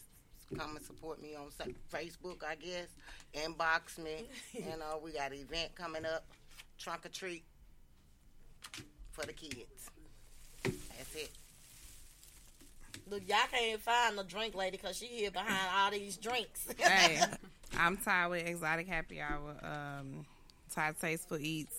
[0.58, 1.50] come and support me on
[1.94, 2.88] Facebook, I guess.
[3.36, 4.28] Inbox me.
[4.54, 6.26] you know, we got an event coming up,
[6.80, 7.44] trunk or treat
[9.12, 9.90] for the kids.
[10.64, 11.30] That's it.
[13.10, 16.68] Look, y'all can't even find the drink lady because she here behind all these drinks.
[16.78, 17.20] hey,
[17.78, 19.56] I'm Ty with Exotic Happy Hour.
[19.64, 20.26] Um,
[20.74, 21.76] Ty Tasteful Eats.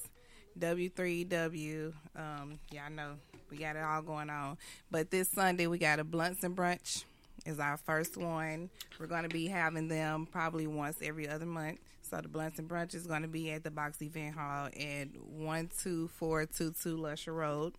[0.59, 1.93] W3W.
[2.17, 3.15] Um, yeah, I know
[3.51, 4.59] we got it all going on.
[4.91, 7.05] But this Sunday we got a Blunts and Brunch.
[7.45, 8.71] Is our first one.
[9.01, 11.81] We're going to be having them probably once every other month.
[12.09, 15.09] So the Blunts and Brunch is going to be at the Box Event Hall at
[15.29, 17.75] one two four two two Lusher Road.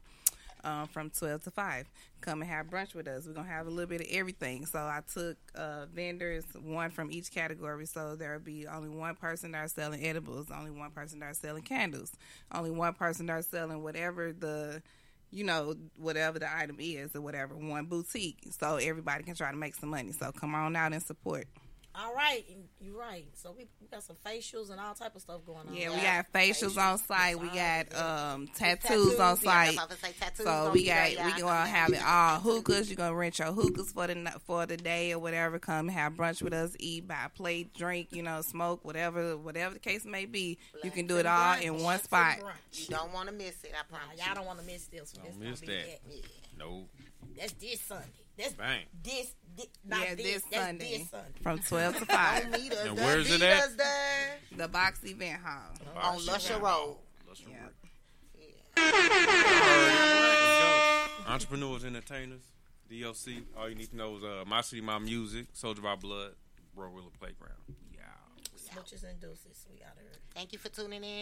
[0.65, 1.89] Um, from 12 to 5.
[2.21, 3.25] Come and have brunch with us.
[3.27, 4.65] We're going to have a little bit of everything.
[4.65, 7.85] So I took uh, vendors, one from each category.
[7.85, 11.25] So there will be only one person that are selling edibles, only one person that
[11.31, 12.13] are selling candles,
[12.53, 14.81] only one person that are selling whatever the,
[15.31, 18.37] you know, whatever the item is or whatever, one boutique.
[18.57, 20.13] So everybody can try to make some money.
[20.13, 21.45] So come on out and support.
[21.95, 22.43] All right,
[22.79, 23.27] you're right.
[23.35, 25.75] So we, we got some facials and all type of stuff going on.
[25.75, 27.39] Yeah, we got facials on site.
[27.39, 28.81] We got um, tattoos,
[29.15, 29.75] Tattoos, on site.
[29.75, 31.39] that's what I was gonna say, tattoos So we got we y'all.
[31.49, 32.89] gonna have it all hookahs.
[32.89, 35.59] You're gonna rent your hookahs for the for the day or whatever.
[35.59, 36.75] Come have brunch with us.
[36.79, 38.07] Eat, buy a plate, drink.
[38.11, 40.57] You know, smoke, whatever whatever the case may be.
[40.83, 42.37] you can do it all in one spot.
[42.71, 43.73] You don't want to miss it.
[43.79, 44.19] I promise.
[44.25, 45.11] Y'all don't want to miss this.
[45.11, 46.57] Don't This miss gonna be that.
[46.57, 46.85] No.
[47.37, 48.07] That's this Sunday.
[48.37, 48.81] That's Bang.
[49.03, 51.39] this, this not Yeah, this, this that's Sunday this Sunday.
[51.43, 52.43] from twelve to five.
[52.51, 53.05] Don't meet us And there.
[53.05, 53.63] where's it at?
[53.63, 53.75] us
[54.57, 55.71] The box event hall.
[56.01, 56.97] on Lusher Road.
[57.27, 57.57] Lusher Yeah.
[58.75, 58.75] Let's
[61.25, 61.31] go.
[61.31, 62.41] Entrepreneurs, entertainers,
[62.89, 63.43] DOC.
[63.57, 66.31] All you need to know is uh, My City, My Music, Soldier by Blood,
[66.75, 67.53] Bro Wheeler Playground.
[67.93, 67.99] Yeah.
[68.57, 69.65] Smooches and deuces.
[69.71, 70.19] We got her.
[70.33, 71.21] Thank you for tuning in.